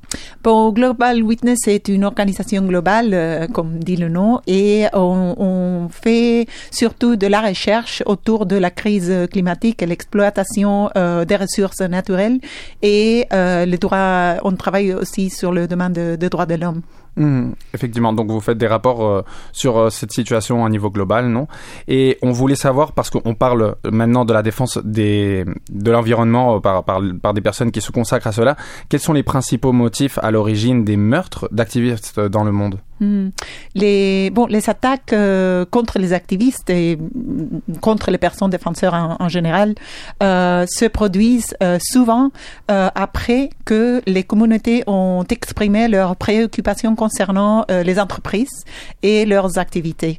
Bon, 0.42 0.70
Global 0.70 1.22
Witness 1.22 1.68
est 1.68 1.88
une 1.88 2.04
organisation 2.04 2.62
globale, 2.62 3.10
euh, 3.12 3.46
comme 3.46 3.78
dit 3.78 3.96
le 3.96 4.08
nom, 4.08 4.40
et 4.46 4.86
on, 4.92 5.34
on 5.38 5.88
fait 5.88 6.46
surtout 6.72 7.16
de 7.16 7.26
la 7.28 7.40
recherche 7.40 8.02
autour 8.06 8.46
de 8.46 8.56
la 8.56 8.70
crise 8.70 9.12
climatique 9.30 9.82
et 9.82 9.86
l'exploitation 9.86 10.90
euh, 10.96 11.24
des 11.24 11.36
ressources 11.36 11.80
naturelles 11.80 12.40
et 12.82 13.26
euh, 13.32 13.64
les 13.66 13.78
droits. 13.78 14.36
On 14.42 14.52
travaille 14.56 14.92
aussi 14.94 15.30
sur 15.30 15.52
le 15.52 15.68
domaine 15.68 15.92
de, 15.92 16.16
de 16.16 16.28
droits 16.28 16.46
de 16.46 16.56
l'homme. 16.56 16.82
Hmm, 17.16 17.52
effectivement, 17.74 18.12
donc 18.12 18.30
vous 18.30 18.40
faites 18.40 18.58
des 18.58 18.68
rapports 18.68 19.04
euh, 19.04 19.22
sur 19.52 19.78
euh, 19.78 19.90
cette 19.90 20.12
situation 20.12 20.64
à 20.64 20.68
niveau 20.68 20.90
global, 20.90 21.28
non? 21.28 21.48
Et 21.88 22.18
on 22.22 22.30
voulait 22.30 22.54
savoir, 22.54 22.92
parce 22.92 23.10
qu'on 23.10 23.34
parle 23.34 23.76
maintenant 23.90 24.24
de 24.24 24.32
la 24.32 24.42
défense 24.42 24.78
des, 24.84 25.44
de 25.70 25.90
l'environnement 25.90 26.56
euh, 26.56 26.60
par, 26.60 26.84
par, 26.84 27.00
par 27.20 27.34
des 27.34 27.40
personnes 27.40 27.72
qui 27.72 27.80
se 27.80 27.90
consacrent 27.90 28.28
à 28.28 28.32
cela, 28.32 28.56
quels 28.88 29.00
sont 29.00 29.12
les 29.12 29.24
principaux 29.24 29.72
motifs 29.72 30.18
à 30.22 30.30
l'origine 30.30 30.84
des 30.84 30.96
meurtres 30.96 31.48
d'activistes 31.50 32.20
dans 32.20 32.44
le 32.44 32.52
monde? 32.52 32.78
Hmm. 33.00 33.30
Les, 33.74 34.28
bon, 34.28 34.44
les 34.44 34.68
attaques 34.68 35.14
euh, 35.14 35.64
contre 35.64 35.98
les 35.98 36.12
activistes 36.12 36.68
et 36.68 36.96
mm, 36.96 37.78
contre 37.80 38.10
les 38.10 38.18
personnes 38.18 38.50
défenseurs 38.50 38.92
en, 39.18 39.28
général 39.30 39.74
euh, 40.22 40.66
se 40.68 40.84
produisent 40.84 41.56
euh, 41.62 41.78
souvent 41.80 42.30
euh, 42.70 42.90
après 42.94 43.48
que 43.64 44.02
les 44.06 44.22
communautés 44.22 44.84
ont 44.86 45.24
exprimé 45.30 45.88
leurs 45.88 46.14
préoccupations 46.16 46.94
concernant 46.94 47.64
euh, 47.70 47.82
les 47.82 47.98
entreprises 47.98 48.64
et 49.02 49.24
leurs 49.24 49.58
activités. 49.58 50.18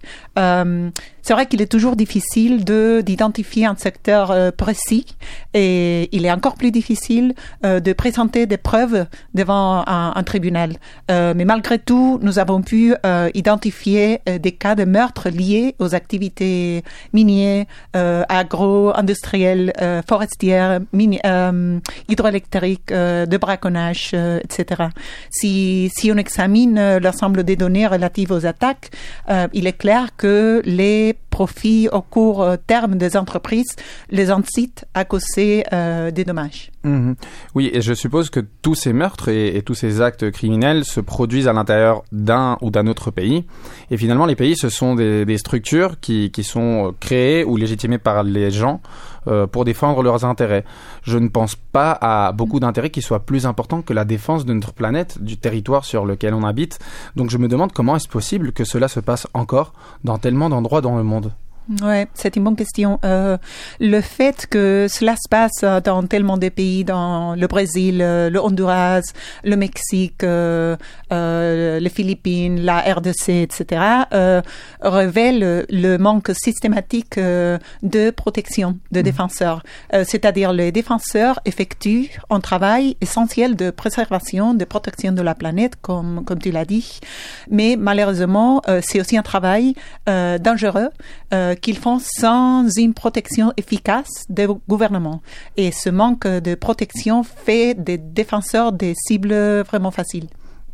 C'est 1.23 1.33
vrai 1.33 1.45
qu'il 1.45 1.61
est 1.61 1.71
toujours 1.71 1.95
difficile 1.95 2.65
de 2.65 3.01
d'identifier 3.05 3.65
un 3.65 3.75
secteur 3.75 4.31
euh, 4.31 4.51
précis 4.51 5.05
et 5.53 6.09
il 6.11 6.25
est 6.25 6.31
encore 6.31 6.55
plus 6.55 6.71
difficile 6.71 7.33
euh, 7.65 7.79
de 7.79 7.93
présenter 7.93 8.45
des 8.45 8.57
preuves 8.57 9.05
devant 9.33 9.83
un, 9.87 10.13
un 10.15 10.23
tribunal. 10.23 10.73
Euh, 11.09 11.33
mais 11.35 11.45
malgré 11.45 11.79
tout, 11.79 12.19
nous 12.21 12.39
avons 12.39 12.61
pu 12.61 12.93
identifier 13.33 14.19
des 14.39 14.51
cas 14.51 14.75
de 14.75 14.85
meurtres 14.85 15.29
liés 15.29 15.75
aux 15.79 15.95
activités 15.95 16.83
minières, 17.13 17.65
agro-industrielles, 17.93 19.73
forestières, 20.07 20.79
mini- 20.93 21.19
hydroélectriques, 22.09 22.89
de 22.91 23.37
braconnage, 23.37 24.13
etc. 24.13 24.83
Si, 25.29 25.89
on 26.11 26.17
examine 26.17 26.97
l'ensemble 26.97 27.43
des 27.43 27.55
données 27.55 27.87
relatives 27.87 28.31
aux 28.31 28.45
attaques, 28.45 28.91
il 29.53 29.67
est 29.67 29.77
clair 29.77 30.15
que 30.15 30.61
les 30.65 31.10
Bye. 31.11 31.30
Profits 31.31 31.87
au 31.91 32.01
court 32.01 32.43
euh, 32.43 32.57
terme 32.67 32.95
des 32.95 33.17
entreprises 33.17 33.75
les 34.11 34.29
incitent 34.29 34.85
à 34.93 35.05
causer 35.05 35.63
euh, 35.73 36.11
des 36.11 36.25
dommages. 36.25 36.71
Mhm. 36.83 37.15
Oui, 37.55 37.71
et 37.73 37.81
je 37.81 37.93
suppose 37.93 38.29
que 38.29 38.41
tous 38.61 38.75
ces 38.75 38.93
meurtres 38.93 39.29
et, 39.29 39.63
tous 39.65 39.73
ces 39.73 40.01
actes 40.01 40.29
criminels 40.29 40.83
se 40.85 40.99
produisent 40.99 41.47
à 41.47 41.53
l'intérieur 41.53 42.03
d'un 42.11 42.57
ou 42.61 42.69
d'un 42.69 42.85
autre 42.87 43.09
pays. 43.09 43.45
Et 43.89 43.97
finalement, 43.97 44.25
les 44.25 44.35
pays, 44.35 44.55
ce 44.55 44.69
sont 44.69 44.93
des, 44.95 45.37
structures 45.37 45.99
qui, 45.99 46.31
qui 46.31 46.43
sont 46.43 46.87
euh, 46.87 46.91
créées 46.99 47.43
ou 47.43 47.57
légitimées 47.57 47.97
par 47.97 48.23
les 48.23 48.51
gens 48.51 48.81
pour 49.51 49.65
défendre 49.65 50.01
leurs 50.01 50.25
intérêts. 50.25 50.65
Je 51.03 51.19
ne 51.19 51.27
pense 51.27 51.53
pas 51.55 51.91
à 52.01 52.31
beaucoup 52.31 52.59
d'intérêts 52.59 52.89
qui 52.89 53.03
soient 53.03 53.19
plus 53.19 53.45
importants 53.45 53.83
que 53.83 53.93
la 53.93 54.03
défense 54.03 54.45
de 54.45 54.53
notre 54.53 54.73
planète, 54.73 55.21
du 55.21 55.37
territoire 55.37 55.85
sur 55.85 56.07
lequel 56.07 56.33
on 56.33 56.43
habite. 56.43 56.79
Donc 57.15 57.29
je 57.29 57.37
me 57.37 57.47
demande 57.47 57.71
comment 57.71 57.95
est-ce 57.95 58.07
possible 58.07 58.51
que 58.51 58.63
cela 58.63 58.87
se 58.87 58.99
passe 58.99 59.27
encore 59.35 59.73
dans 60.03 60.17
tellement 60.17 60.49
d'endroits 60.49 60.81
dans 60.81 60.97
le 60.97 61.03
monde. 61.03 61.30
Ouais, 61.81 62.07
c'est 62.15 62.35
une 62.35 62.43
bonne 62.43 62.55
question. 62.55 62.99
Euh, 63.05 63.37
le 63.79 64.01
fait 64.01 64.45
que 64.49 64.87
cela 64.89 65.15
se 65.15 65.29
passe 65.29 65.63
dans 65.83 66.03
tellement 66.05 66.37
de 66.37 66.49
pays, 66.49 66.83
dans 66.83 67.35
le 67.35 67.47
Brésil, 67.47 68.01
euh, 68.01 68.29
le 68.29 68.41
Honduras, 68.43 69.01
le 69.43 69.55
Mexique, 69.55 70.23
euh, 70.23 70.75
euh, 71.13 71.79
les 71.79 71.89
Philippines, 71.89 72.59
la 72.61 72.79
RDC, 72.79 73.29
etc., 73.29 73.81
euh, 74.11 74.41
révèle 74.81 75.65
le 75.69 75.97
manque 75.97 76.31
systématique 76.33 77.17
euh, 77.17 77.57
de 77.83 78.09
protection 78.09 78.77
de 78.91 78.99
Mhm. 78.99 79.03
défenseurs. 79.03 79.63
Euh, 79.93 80.03
C'est-à-dire 80.05 80.51
les 80.51 80.71
défenseurs 80.71 81.39
effectuent 81.45 82.09
un 82.29 82.39
travail 82.41 82.97
essentiel 83.01 83.55
de 83.55 83.69
préservation, 83.69 84.53
de 84.55 84.65
protection 84.65 85.11
de 85.13 85.21
la 85.21 85.35
planète, 85.35 85.75
comme 85.81 86.23
comme 86.25 86.39
tu 86.39 86.51
l'as 86.51 86.65
dit. 86.65 86.99
Mais 87.49 87.75
malheureusement, 87.77 88.61
euh, 88.67 88.81
c'est 88.83 88.99
aussi 88.99 89.15
un 89.17 89.21
travail 89.23 89.75
euh, 90.09 90.37
dangereux 90.39 90.89
qu'ils 91.55 91.77
font 91.77 91.99
sans 91.99 92.67
une 92.77 92.93
protection 92.93 93.53
efficace 93.57 94.25
des 94.29 94.47
gouvernements. 94.67 95.21
Et 95.57 95.71
ce 95.71 95.89
manque 95.89 96.27
de 96.27 96.55
protection 96.55 97.23
fait 97.23 97.73
des 97.73 97.97
défenseurs 97.97 98.71
des 98.71 98.93
cibles 98.95 99.61
vraiment 99.61 99.91
faciles. 99.91 100.27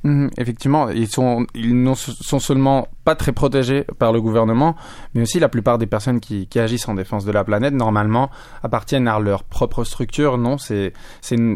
Mhm, 0.08 0.30
effectivement, 0.38 0.88
ils 0.90 1.10
sont, 1.10 1.46
ils 1.54 1.84
ne 1.84 1.94
sont 1.94 2.40
seulement 2.40 2.88
pas 3.04 3.14
très 3.16 3.34
protégés 3.34 3.84
par 4.00 4.14
le 4.14 4.22
gouvernement, 4.22 4.78
mais 5.14 5.22
aussi 5.24 5.38
la 5.38 5.50
plupart 5.50 5.78
des 5.78 5.86
personnes 5.86 6.22
qui, 6.22 6.48
qui 6.48 6.60
agissent 6.60 6.88
en 6.88 6.94
défense 6.94 7.26
de 7.26 7.32
la 7.34 7.44
planète, 7.44 7.74
normalement, 7.74 8.30
appartiennent 8.64 9.10
à 9.10 9.20
leur 9.20 9.44
propre 9.44 9.84
structure. 9.84 10.38
Non, 10.38 10.58
c'est, 10.58 10.94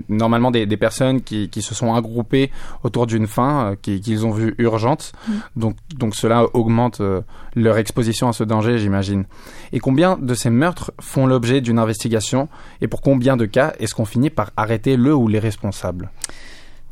normalement 0.10 0.51
des, 0.51 0.65
des 0.65 0.75
personnes 0.75 1.22
qui, 1.22 1.48
qui 1.50 1.62
se 1.62 1.74
sont 1.74 1.93
regroupées 1.93 2.51
autour 2.84 3.08
d'une 3.08 3.25
fin 3.25 3.72
euh, 3.72 3.75
qui- 3.81 4.01
qu'ils 4.01 4.25
ont 4.25 4.31
vue 4.31 4.53
urgente. 4.58 5.13
Donc, 5.55 5.77
donc 5.96 6.13
cela 6.15 6.43
augmente 6.53 7.00
euh, 7.00 7.22
leur 7.55 7.77
exposition 7.77 8.27
à 8.27 8.34
ce 8.34 8.43
danger, 8.43 8.77
j'imagine. 8.79 9.24
Et 9.72 9.79
combien 9.79 10.17
de 10.17 10.34
ces 10.34 10.50
meurtres 10.50 10.91
font 11.00 11.25
l'objet 11.25 11.62
d'une 11.62 11.79
investigation? 11.79 12.50
Et 12.81 12.89
pour 12.89 13.01
combien 13.01 13.38
de 13.38 13.46
cas 13.46 13.72
est-ce 13.79 13.96
qu'on 13.96 14.03
finit 14.05 14.29
par 14.29 14.51
arrêter 14.58 14.98
le 14.98 15.15
ou 15.15 15.29
les 15.29 15.39
responsables? 15.39 16.10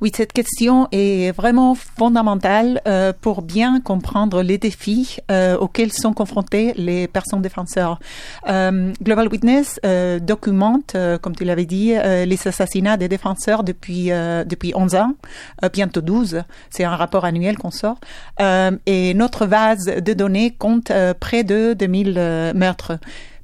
Oui, 0.01 0.11
cette 0.15 0.31
question 0.31 0.87
est 0.93 1.35
vraiment 1.35 1.75
fondamentale 1.75 2.81
euh, 2.87 3.11
pour 3.19 3.41
bien 3.41 3.81
comprendre 3.81 4.41
les 4.41 4.57
défis 4.57 5.17
euh, 5.29 5.57
auxquels 5.57 5.91
sont 5.91 6.13
confrontés 6.13 6.73
les 6.77 7.09
personnes 7.09 7.41
défenseurs. 7.41 7.99
Euh, 8.47 8.93
Global 9.03 9.27
Witness 9.27 9.77
euh, 9.85 10.19
documente, 10.19 10.93
euh, 10.95 11.17
comme 11.17 11.35
tu 11.35 11.43
l'avais 11.43 11.65
dit, 11.65 11.93
euh, 11.95 12.23
les 12.23 12.47
assassinats 12.47 12.95
des 12.95 13.09
défenseurs 13.09 13.63
depuis 13.63 14.09
depuis 14.09 14.71
11 14.73 14.95
ans, 14.95 15.13
bientôt 15.73 16.01
12. 16.01 16.43
C'est 16.69 16.85
un 16.85 16.95
rapport 16.95 17.25
annuel 17.25 17.57
qu'on 17.57 17.71
sort. 17.71 17.97
Et 18.85 19.13
notre 19.13 19.45
vase 19.45 19.85
de 19.85 20.13
données 20.13 20.51
compte 20.57 20.91
près 21.19 21.43
de 21.43 21.73
2000 21.73 22.15
euh, 22.17 22.53
meurtres. 22.53 22.93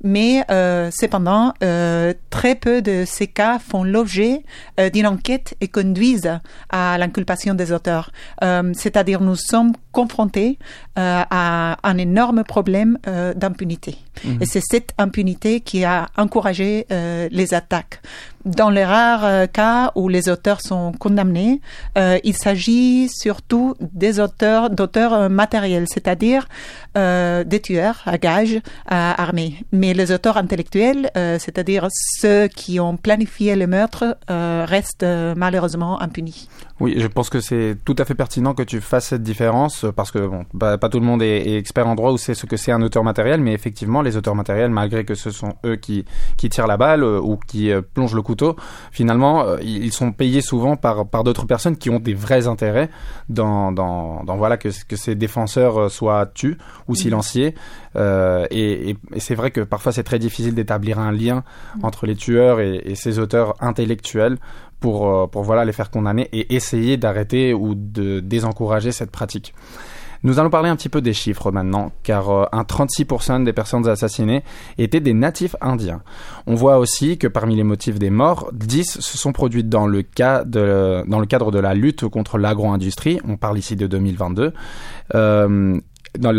Mais 0.05 0.45
euh, 0.51 0.91
cependant, 0.91 1.51
euh, 1.63 2.13
très 2.29 2.53
peu 2.53 2.83
de 2.83 3.05
ces 3.07 3.25
cas 3.25 3.57
font 3.57 3.83
l'objet 3.83 4.43
euh, 4.79 4.91
d'une 4.91 5.07
enquête 5.07 5.55
et 5.61 5.67
conduisent 5.67 6.39
à 6.69 6.97
l'inculpation 6.99 7.55
des 7.55 7.71
auteurs. 7.71 8.11
Euh, 8.43 8.71
C'est-à-dire, 8.75 9.19
nous 9.19 9.35
sommes 9.35 9.73
confrontés 9.91 10.59
à 10.97 11.77
un 11.83 11.97
énorme 11.97 12.43
problème 12.43 12.97
d'impunité. 13.35 13.97
Et 14.39 14.45
c'est 14.45 14.61
cette 14.61 14.91
impunité 14.97 15.61
qui 15.61 15.83
a 15.85 16.07
encouragé 16.17 16.85
les 16.89 17.53
attaques. 17.53 18.01
Dans 18.45 18.69
les 18.69 18.85
rares 18.85 19.25
euh, 19.25 19.47
cas 19.47 19.91
où 19.95 20.07
les 20.07 20.29
auteurs 20.29 20.61
sont 20.61 20.91
condamnés, 20.91 21.61
euh, 21.97 22.19
il 22.23 22.35
s'agit 22.35 23.09
surtout 23.09 23.73
des 23.79 24.19
auteurs 24.19 24.69
d'auteurs 24.69 25.13
euh, 25.13 25.29
matériels, 25.29 25.85
c'est-à-dire 25.87 26.47
des 26.95 27.59
tueurs 27.61 28.03
à 28.05 28.17
gages 28.17 28.61
armés. 28.87 29.65
Mais 29.73 29.93
les 29.93 30.13
auteurs 30.13 30.37
intellectuels, 30.37 31.11
c'est-à-dire 31.13 31.87
ceux 31.89 32.47
qui 32.47 32.79
ont 32.79 32.95
planifié 32.95 33.57
le 33.57 33.67
meurtre, 33.67 34.17
restent 34.29 35.05
malheureusement 35.35 36.01
impunis. 36.01 36.47
Oui, 36.79 36.95
je 36.97 37.07
pense 37.07 37.29
que 37.29 37.41
c'est 37.41 37.75
tout 37.83 37.95
à 37.97 38.05
fait 38.05 38.15
pertinent 38.15 38.53
que 38.53 38.63
tu 38.63 38.79
fasses 38.79 39.07
cette 39.07 39.23
différence 39.23 39.85
parce 39.93 40.09
que 40.09 40.25
bon, 40.25 40.45
pas 40.57 40.77
tout 40.87 41.01
le 41.01 41.05
monde 41.05 41.21
est, 41.21 41.57
expert 41.57 41.85
en 41.85 41.95
droit 41.95 42.11
ou 42.11 42.17
sait 42.17 42.33
ce 42.33 42.45
que 42.45 42.55
c'est 42.55 42.71
un 42.71 42.81
auteur 42.81 43.03
matériel, 43.03 43.41
mais 43.41 43.51
effectivement, 43.51 44.01
les 44.01 44.15
auteurs 44.15 44.35
matériels, 44.35 44.71
malgré 44.71 45.03
que 45.03 45.15
ce 45.15 45.31
sont 45.31 45.55
eux 45.65 45.75
qui, 45.75 46.05
qui 46.37 46.47
tirent 46.47 46.67
la 46.67 46.77
balle 46.77 47.03
ou 47.03 47.37
qui 47.45 47.71
plongent 47.93 48.15
le 48.15 48.21
couteau, 48.35 48.55
finalement, 48.91 49.43
euh, 49.45 49.57
ils 49.61 49.93
sont 49.93 50.11
payés 50.11 50.41
souvent 50.41 50.75
par, 50.75 51.07
par 51.07 51.23
d'autres 51.23 51.45
personnes 51.45 51.77
qui 51.77 51.89
ont 51.89 51.99
des 51.99 52.13
vrais 52.13 52.47
intérêts 52.47 52.89
dans, 53.29 53.71
dans, 53.71 54.23
dans 54.23 54.35
voilà 54.35 54.57
que, 54.57 54.69
que 54.87 54.95
ces 54.95 55.15
défenseurs 55.15 55.79
euh, 55.79 55.89
soient 55.89 56.25
tus 56.25 56.57
ou 56.87 56.95
silenciés. 56.95 57.55
Euh, 57.95 58.45
et 58.51 58.89
et, 58.89 58.97
et 59.13 59.19
c'est 59.19 59.35
vrai 59.35 59.51
que 59.51 59.61
parfois 59.61 59.91
c'est 59.91 60.03
très 60.03 60.19
difficile 60.19 60.53
d'établir 60.53 60.99
un 60.99 61.11
lien 61.11 61.43
entre 61.81 62.05
les 62.05 62.15
tueurs 62.15 62.59
et, 62.59 62.81
et 62.83 62.95
ces 62.95 63.19
auteurs 63.19 63.55
intellectuels 63.61 64.37
pour, 64.81 65.29
pour 65.29 65.43
voilà, 65.43 65.63
les 65.65 65.71
faire 65.71 65.89
condamner 65.89 66.27
et 66.33 66.55
essayer 66.55 66.97
d'arrêter 66.97 67.53
ou 67.53 67.73
de 67.75 68.19
désencourager 68.19 68.91
cette 68.91 69.11
pratique. 69.11 69.53
Nous 70.25 70.39
allons 70.39 70.49
parler 70.49 70.69
un 70.69 70.75
petit 70.75 70.89
peu 70.89 71.01
des 71.01 71.13
chiffres 71.13 71.51
maintenant, 71.51 71.91
car 72.01 72.31
euh, 72.31 72.45
un 72.51 72.63
36% 72.63 73.43
des 73.43 73.53
personnes 73.53 73.87
assassinées 73.87 74.43
étaient 74.79 74.99
des 74.99 75.13
natifs 75.13 75.55
indiens. 75.61 76.01
On 76.47 76.55
voit 76.55 76.79
aussi 76.79 77.19
que 77.19 77.27
parmi 77.27 77.55
les 77.55 77.63
motifs 77.63 77.99
des 77.99 78.09
morts, 78.09 78.49
10 78.51 79.01
se 79.01 79.17
sont 79.19 79.33
produits 79.33 79.63
dans 79.63 79.85
le, 79.85 80.01
cadre 80.01 80.47
de 80.47 81.59
la 81.59 81.73
lutte 81.75 82.07
contre 82.07 82.39
l'agro-industrie. 82.39 83.19
On 83.27 83.37
parle 83.37 83.59
ici 83.59 83.75
de 83.75 83.85
2022. 83.85 84.51
Euh, 85.13 85.79
dans 86.17 86.31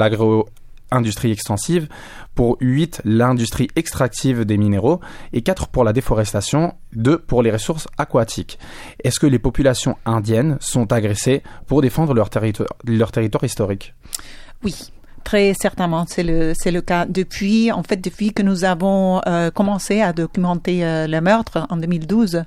l'agro-industrie 0.96 1.30
extensive, 1.30 1.88
pour 2.34 2.56
8 2.60 3.02
l'industrie 3.04 3.68
extractive 3.76 4.44
des 4.44 4.56
minéraux 4.56 5.00
et 5.32 5.42
4 5.42 5.68
pour 5.68 5.84
la 5.84 5.92
déforestation, 5.92 6.74
2 6.94 7.18
pour 7.18 7.42
les 7.42 7.50
ressources 7.50 7.86
aquatiques. 7.98 8.58
Est-ce 9.04 9.20
que 9.20 9.26
les 9.26 9.38
populations 9.38 9.96
indiennes 10.04 10.56
sont 10.60 10.92
agressées 10.92 11.42
pour 11.66 11.82
défendre 11.82 12.14
leur, 12.14 12.30
territoire 12.30 12.68
leur 12.84 13.12
territoire 13.12 13.44
historique? 13.44 13.94
Oui. 14.62 14.74
Très 15.26 15.54
certainement, 15.60 16.04
c'est 16.06 16.22
le 16.22 16.52
c'est 16.54 16.70
le 16.70 16.82
cas 16.82 17.04
depuis 17.04 17.72
en 17.72 17.82
fait 17.82 17.96
depuis 17.96 18.32
que 18.32 18.44
nous 18.44 18.62
avons 18.62 19.20
euh, 19.26 19.50
commencé 19.50 20.00
à 20.00 20.12
documenter 20.12 20.84
euh, 20.84 21.08
le 21.08 21.20
meurtre 21.20 21.66
en 21.68 21.78
2012, 21.78 22.44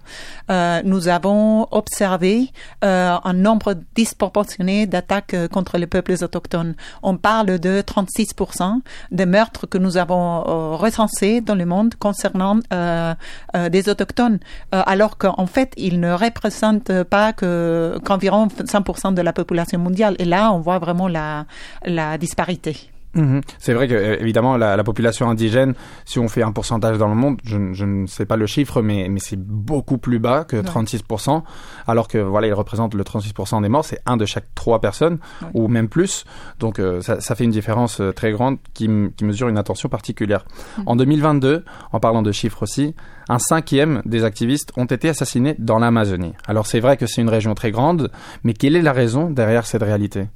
euh, 0.49 0.81
nous 0.85 1.09
avons 1.09 1.67
observé 1.71 2.53
euh, 2.85 3.17
un 3.21 3.33
nombre 3.33 3.75
disproportionné 3.95 4.87
d'attaques 4.87 5.35
contre 5.51 5.77
les 5.77 5.87
peuples 5.87 6.15
autochtones. 6.21 6.73
On 7.03 7.17
parle 7.17 7.59
de 7.59 7.81
36% 7.81 8.79
des 9.11 9.25
meurtres 9.25 9.65
que 9.67 9.77
nous 9.77 9.97
avons 9.97 10.77
recensés 10.77 11.41
dans 11.41 11.55
le 11.55 11.65
monde 11.65 11.95
concernant 11.95 12.59
des 12.71 13.89
autochtones, 13.89 14.39
alors 14.71 15.17
qu'en 15.17 15.47
fait 15.47 15.73
ils 15.75 15.99
ne 15.99 16.13
représentent 16.13 17.03
pas 17.03 17.33
que 17.33 17.99
qu'environ 18.05 18.47
5% 18.47 19.13
de 19.13 19.21
la 19.21 19.33
population 19.33 19.79
mondiale. 19.79 20.15
Et 20.19 20.25
là, 20.25 20.53
on 20.53 20.59
voit 20.59 20.79
vraiment 20.79 21.09
la 21.09 21.45
la 21.83 22.17
disparité. 22.17 22.68
Mhm. 23.15 23.41
C'est 23.57 23.73
vrai 23.73 23.87
que 23.87 23.93
euh, 23.95 24.17
évidemment 24.19 24.55
la, 24.55 24.77
la 24.77 24.83
population 24.83 25.29
indigène, 25.29 25.73
si 26.05 26.19
on 26.19 26.27
fait 26.27 26.43
un 26.43 26.51
pourcentage 26.51 26.97
dans 26.99 27.07
le 27.07 27.15
monde, 27.15 27.39
je, 27.43 27.57
ne- 27.57 27.73
je 27.73 27.83
ne 27.85 28.05
sais 28.05 28.25
pas 28.25 28.35
le 28.37 28.45
chiffre, 28.45 28.81
mais, 28.83 29.07
mais 29.09 29.19
c'est 29.19 29.39
beaucoup 29.39 29.97
plus 29.97 30.19
bas 30.19 30.43
que 30.43 30.57
36%, 30.57 31.41
alors 31.87 32.07
que 32.07 32.19
voilà, 32.19 32.45
il 32.47 32.53
représente 32.53 32.93
le 32.93 33.03
36% 33.03 33.61
des 33.63 33.69
morts, 33.69 33.83
c'est 33.83 33.99
un 34.05 34.15
de 34.15 34.25
chaque 34.25 34.45
trois 34.53 34.79
personnes, 34.79 35.17
ou 35.55 35.67
même 35.67 35.89
plus. 35.89 36.23
Donc 36.59 36.77
euh, 36.79 37.01
ça, 37.01 37.19
ça 37.19 37.33
fait 37.33 37.45
une 37.45 37.51
différence 37.51 37.99
euh, 37.99 38.11
très 38.11 38.31
grande 38.31 38.57
qui, 38.75 38.87
mesure 38.87 39.49
une 39.49 39.57
attention 39.57 39.89
particulière. 39.89 40.45
En 40.85 40.95
2022, 40.95 41.63
en 41.91 41.99
parlant 41.99 42.21
de 42.21 42.31
chiffres 42.31 42.61
aussi, 42.63 42.95
un 43.27 43.39
cinquième 43.39 44.01
des 44.05 44.23
activistes 44.23 44.71
ont 44.77 44.85
été 44.85 45.09
assassinés 45.09 45.55
dans 45.57 45.79
l'Amazonie. 45.79 46.33
Alors 46.47 46.67
c'est 46.67 46.79
vrai 46.79 46.95
que 46.97 47.07
c'est 47.07 47.21
une 47.21 47.29
région 47.29 47.55
très 47.55 47.71
grande, 47.71 48.11
mais 48.43 48.53
quelle 48.53 48.75
est 48.75 48.81
la 48.83 48.93
raison 48.93 49.29
derrière 49.31 49.65
cette 49.65 49.83
réalité? 49.83 50.27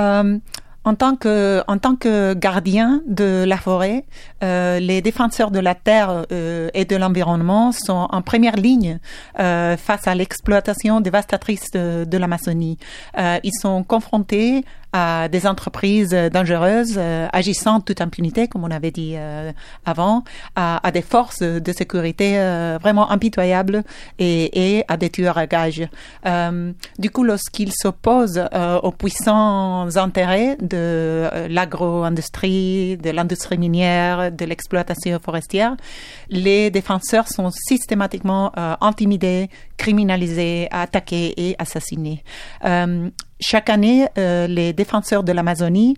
Euh, 0.00 0.38
en 0.84 0.94
tant 0.94 1.16
que 1.16 1.62
en 1.68 1.78
tant 1.78 1.96
que 1.96 2.34
gardien 2.34 3.02
de 3.06 3.44
la 3.46 3.56
forêt, 3.56 4.04
euh, 4.42 4.80
les 4.80 5.00
défenseurs 5.00 5.50
de 5.50 5.60
la 5.60 5.74
terre 5.74 6.26
euh, 6.32 6.68
et 6.74 6.84
de 6.84 6.96
l'environnement 6.96 7.72
sont 7.72 8.08
en 8.10 8.22
première 8.22 8.56
ligne 8.56 8.98
euh, 9.38 9.76
face 9.76 10.06
à 10.06 10.14
l'exploitation 10.14 11.00
dévastatrice 11.00 11.70
de, 11.72 12.04
de 12.04 12.18
l'Amazonie. 12.18 12.78
Euh, 13.18 13.38
ils 13.42 13.54
sont 13.60 13.84
confrontés 13.84 14.64
à 14.92 15.28
des 15.28 15.46
entreprises 15.46 16.10
dangereuses 16.32 16.96
euh, 16.96 17.28
agissant 17.32 17.80
toute 17.80 18.00
impunité, 18.00 18.48
comme 18.48 18.64
on 18.64 18.70
avait 18.70 18.90
dit 18.90 19.14
euh, 19.16 19.52
avant, 19.84 20.24
à, 20.54 20.86
à 20.86 20.90
des 20.90 21.02
forces 21.02 21.42
de 21.42 21.72
sécurité 21.72 22.38
euh, 22.38 22.78
vraiment 22.80 23.10
impitoyables 23.10 23.84
et, 24.18 24.76
et 24.76 24.84
à 24.88 24.96
des 24.96 25.10
tueurs 25.10 25.38
à 25.38 25.46
gages. 25.46 25.88
Euh, 26.26 26.72
du 26.98 27.10
coup, 27.10 27.24
lorsqu'ils 27.24 27.72
s'opposent 27.72 28.44
euh, 28.52 28.78
aux 28.80 28.92
puissants 28.92 29.88
intérêts 29.96 30.56
de 30.60 30.76
euh, 30.76 31.48
l'agro-industrie, 31.48 32.96
de 32.96 33.10
l'industrie 33.10 33.58
minière, 33.58 34.32
de 34.32 34.44
l'exploitation 34.44 35.18
forestière, 35.18 35.76
les 36.28 36.70
défenseurs 36.70 37.28
sont 37.28 37.50
systématiquement 37.50 38.52
euh, 38.58 38.74
intimidés, 38.80 39.48
criminalisés, 39.76 40.68
attaqués 40.70 41.34
et 41.36 41.56
assassinés. 41.58 42.22
Euh, 42.64 43.08
chaque 43.42 43.68
année, 43.68 44.06
les 44.16 44.72
défenseurs 44.72 45.22
de 45.24 45.32
l'Amazonie 45.32 45.96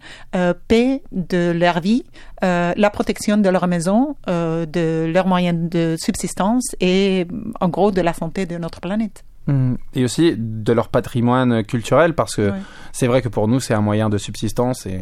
paient 0.68 1.02
de 1.12 1.52
leur 1.52 1.80
vie 1.80 2.04
la 2.42 2.90
protection 2.90 3.36
de 3.36 3.48
leur 3.48 3.66
maison, 3.66 4.16
de 4.26 5.10
leurs 5.12 5.26
moyens 5.26 5.70
de 5.70 5.96
subsistance 5.98 6.74
et 6.80 7.26
en 7.60 7.68
gros 7.68 7.90
de 7.90 8.00
la 8.00 8.12
santé 8.12 8.46
de 8.46 8.56
notre 8.58 8.80
planète. 8.80 9.24
Et 9.94 10.04
aussi 10.04 10.34
de 10.38 10.72
leur 10.72 10.88
patrimoine 10.88 11.64
culturel, 11.64 12.14
parce 12.14 12.36
que 12.36 12.52
c'est 12.92 13.06
vrai 13.06 13.20
que 13.20 13.28
pour 13.28 13.48
nous, 13.48 13.60
c'est 13.60 13.74
un 13.74 13.80
moyen 13.80 14.08
de 14.08 14.18
subsistance 14.18 14.86
et, 14.86 15.00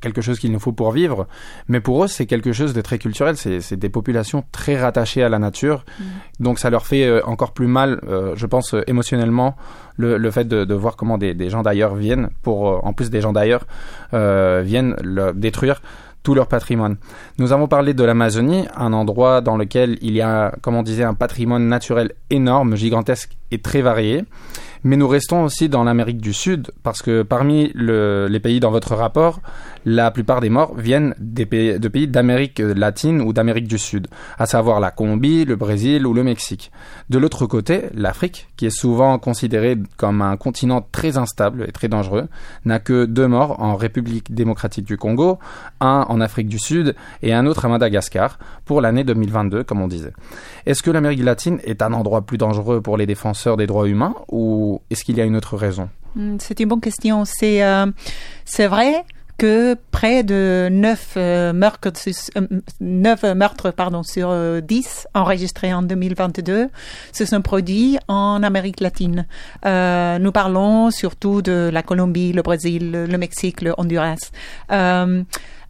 quelque 0.00 0.22
chose 0.22 0.38
qu'il 0.38 0.52
nous 0.52 0.60
faut 0.60 0.72
pour 0.72 0.92
vivre. 0.92 1.26
Mais 1.68 1.80
pour 1.80 2.04
eux, 2.04 2.08
c'est 2.08 2.26
quelque 2.26 2.52
chose 2.52 2.72
de 2.72 2.80
très 2.80 2.98
culturel. 2.98 3.36
C'est 3.36 3.76
des 3.76 3.88
populations 3.88 4.44
très 4.52 4.80
rattachées 4.80 5.22
à 5.22 5.28
la 5.28 5.38
nature. 5.38 5.84
Mm. 5.98 6.04
Donc 6.40 6.58
ça 6.58 6.70
leur 6.70 6.86
fait 6.86 7.04
euh, 7.04 7.20
encore 7.26 7.52
plus 7.52 7.66
mal, 7.66 8.00
euh, 8.08 8.34
je 8.36 8.46
pense, 8.46 8.74
euh, 8.74 8.82
émotionnellement, 8.86 9.56
le, 9.96 10.30
fait 10.30 10.46
de, 10.46 10.74
voir 10.74 10.96
comment 10.96 11.18
des, 11.18 11.50
gens 11.50 11.62
d'ailleurs 11.62 11.96
viennent, 11.96 12.30
pour, 12.42 12.84
en 12.86 12.92
plus 12.92 13.10
des 13.10 13.20
gens 13.20 13.32
d'ailleurs, 13.32 13.66
viennent 14.12 14.94
le, 15.02 15.32
détruire 15.32 15.82
tout 16.28 16.34
leur 16.34 16.46
patrimoine. 16.46 16.98
Nous 17.38 17.54
avons 17.54 17.68
parlé 17.68 17.94
de 17.94 18.04
l'Amazonie, 18.04 18.66
un 18.76 18.92
endroit 18.92 19.40
dans 19.40 19.56
lequel 19.56 19.96
il 20.02 20.12
y 20.12 20.20
a, 20.20 20.52
comme 20.60 20.74
on 20.74 20.82
disait, 20.82 21.02
un 21.02 21.14
patrimoine 21.14 21.66
naturel 21.66 22.12
énorme, 22.28 22.76
gigantesque 22.76 23.38
et 23.50 23.62
très 23.62 23.80
varié. 23.80 24.24
Mais 24.84 24.96
nous 24.96 25.08
restons 25.08 25.44
aussi 25.44 25.68
dans 25.68 25.84
l'Amérique 25.84 26.20
du 26.20 26.32
Sud, 26.32 26.70
parce 26.82 27.02
que 27.02 27.22
parmi 27.22 27.72
les 27.74 28.40
pays 28.40 28.60
dans 28.60 28.70
votre 28.70 28.94
rapport, 28.94 29.40
la 29.84 30.10
plupart 30.10 30.40
des 30.40 30.50
morts 30.50 30.74
viennent 30.76 31.14
de 31.18 31.44
pays 31.44 32.08
d'Amérique 32.08 32.58
latine 32.58 33.20
ou 33.20 33.32
d'Amérique 33.32 33.68
du 33.68 33.78
Sud, 33.78 34.08
à 34.38 34.46
savoir 34.46 34.80
la 34.80 34.90
Colombie, 34.90 35.44
le 35.44 35.56
Brésil 35.56 36.06
ou 36.06 36.14
le 36.14 36.22
Mexique. 36.22 36.70
De 37.10 37.18
l'autre 37.18 37.46
côté, 37.46 37.84
l'Afrique, 37.94 38.48
qui 38.56 38.66
est 38.66 38.70
souvent 38.70 39.18
considérée 39.18 39.76
comme 39.96 40.22
un 40.22 40.36
continent 40.36 40.86
très 40.92 41.16
instable 41.16 41.64
et 41.68 41.72
très 41.72 41.88
dangereux, 41.88 42.28
n'a 42.64 42.78
que 42.78 43.04
deux 43.04 43.28
morts 43.28 43.60
en 43.60 43.76
République 43.76 44.34
démocratique 44.34 44.84
du 44.84 44.96
Congo, 44.96 45.38
un 45.80 46.06
en 46.08 46.20
Afrique 46.20 46.48
du 46.48 46.58
Sud 46.58 46.94
et 47.22 47.32
un 47.32 47.46
autre 47.46 47.64
à 47.64 47.68
Madagascar, 47.68 48.38
pour 48.64 48.80
l'année 48.80 49.04
2022, 49.04 49.64
comme 49.64 49.80
on 49.80 49.88
disait. 49.88 50.12
Est-ce 50.66 50.82
que 50.82 50.90
l'Amérique 50.90 51.22
latine 51.22 51.60
est 51.64 51.82
un 51.82 51.92
endroit 51.92 52.22
plus 52.22 52.38
dangereux 52.38 52.80
pour 52.80 52.96
les 52.96 53.06
défenseurs 53.06 53.56
des 53.56 53.66
droits 53.66 53.88
humains 53.88 54.14
ou 54.28 54.67
est-ce 54.90 55.04
qu'il 55.04 55.16
y 55.16 55.20
a 55.20 55.24
une 55.24 55.36
autre 55.36 55.56
raison? 55.56 55.88
Hmm, 56.14 56.36
C'est 56.40 56.58
une 56.60 56.68
bonne 56.68 56.80
question. 56.80 57.24
C'est 57.24 57.62
euh, 57.62 57.86
c'est 58.44 58.66
vrai 58.66 59.04
que 59.38 59.76
près 59.92 60.22
de 60.24 60.68
9 60.70 61.14
euh, 61.16 61.52
meurtres, 61.52 61.90
9 62.80 63.24
euh, 63.24 63.34
meurtres 63.34 63.70
pardon, 63.70 64.02
sur 64.02 64.34
10 64.60 65.08
enregistrés 65.14 65.72
en 65.72 65.82
2022 65.82 66.68
se 67.12 67.24
sont 67.24 67.40
produits 67.40 67.98
en 68.08 68.42
Amérique 68.42 68.80
latine. 68.80 69.26
nous 69.64 70.32
parlons 70.32 70.90
surtout 70.90 71.40
de 71.40 71.70
la 71.72 71.82
Colombie, 71.82 72.32
le 72.32 72.42
Brésil, 72.42 73.06
le 73.08 73.18
Mexique, 73.18 73.62
le 73.62 73.74
Honduras. 73.78 74.30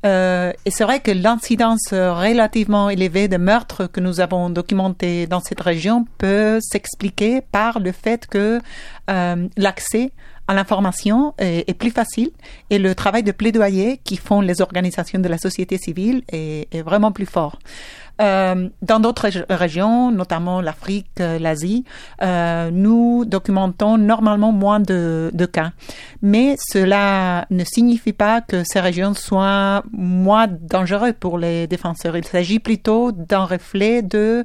Euh, 0.06 0.52
et 0.64 0.70
c'est 0.70 0.84
vrai 0.84 1.00
que 1.00 1.10
l'incidence 1.10 1.88
relativement 1.90 2.88
élevée 2.88 3.26
de 3.28 3.36
meurtres 3.36 3.86
que 3.86 4.00
nous 4.00 4.20
avons 4.20 4.48
documentés 4.48 5.26
dans 5.26 5.40
cette 5.40 5.60
région 5.60 6.06
peut 6.18 6.60
s'expliquer 6.60 7.40
par 7.40 7.80
le 7.80 7.92
fait 7.92 8.26
que 8.26 8.60
euh, 9.10 9.48
l'accès 9.56 10.12
l'information 10.54 11.34
est, 11.38 11.74
plus 11.74 11.90
facile 11.90 12.30
et 12.70 12.78
le 12.78 12.94
travail 12.94 13.22
de 13.22 13.32
plaidoyer 13.32 13.98
qui 14.04 14.16
font 14.16 14.40
les 14.40 14.60
organisations 14.60 15.20
de 15.20 15.28
la 15.28 15.38
société 15.38 15.78
civile 15.78 16.22
est, 16.32 16.72
est 16.74 16.82
vraiment 16.82 17.12
plus 17.12 17.26
fort. 17.26 17.58
Euh, 18.20 18.68
dans 18.82 18.98
d'autres 18.98 19.28
régions, 19.48 20.10
notamment 20.10 20.60
l'Afrique, 20.60 21.06
euh, 21.20 21.38
l'Asie, 21.38 21.84
euh, 22.20 22.68
nous 22.72 23.24
documentons 23.24 23.96
normalement 23.96 24.50
moins 24.50 24.80
de, 24.80 25.30
de, 25.32 25.46
cas. 25.46 25.70
Mais 26.20 26.56
cela 26.58 27.46
ne 27.50 27.62
signifie 27.62 28.12
pas 28.12 28.40
que 28.40 28.64
ces 28.64 28.80
régions 28.80 29.14
soient 29.14 29.84
moins 29.92 30.48
dangereuses 30.48 31.14
pour 31.20 31.38
les 31.38 31.68
défenseurs. 31.68 32.16
Il 32.16 32.24
s'agit 32.24 32.58
plutôt 32.58 33.12
d'un 33.12 33.44
reflet 33.44 34.02
de 34.02 34.44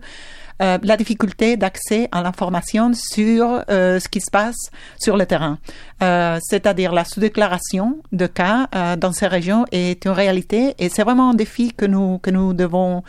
euh, 0.64 0.78
la 0.82 0.98
difficulté 0.98 1.58
d'accès 1.58 2.08
à 2.12 2.22
l'information 2.22 2.92
sur 2.94 3.64
euh, 3.70 4.00
ce 4.00 4.08
qui 4.08 4.22
se 4.22 4.32
passe 4.32 4.72
sur 4.98 5.18
le 5.18 5.26
terrain. 5.26 5.58
Euh, 6.02 6.40
c'est-à-dire 6.42 6.94
la 6.94 7.04
sous-déclaration 7.04 8.02
de 8.12 8.28
cas 8.28 8.68
dans 8.98 9.12
ces 9.12 9.28
régions 9.28 9.66
est 9.72 10.06
une 10.06 10.12
réalité 10.12 10.76
et 10.80 10.90
c'est 10.90 11.04
vraiment 11.04 11.32
un 11.32 11.34
défi 11.34 11.74
que 11.74 11.86
nous, 11.86 12.18
que 12.20 12.30
nous 12.30 12.54
devons 12.54 13.04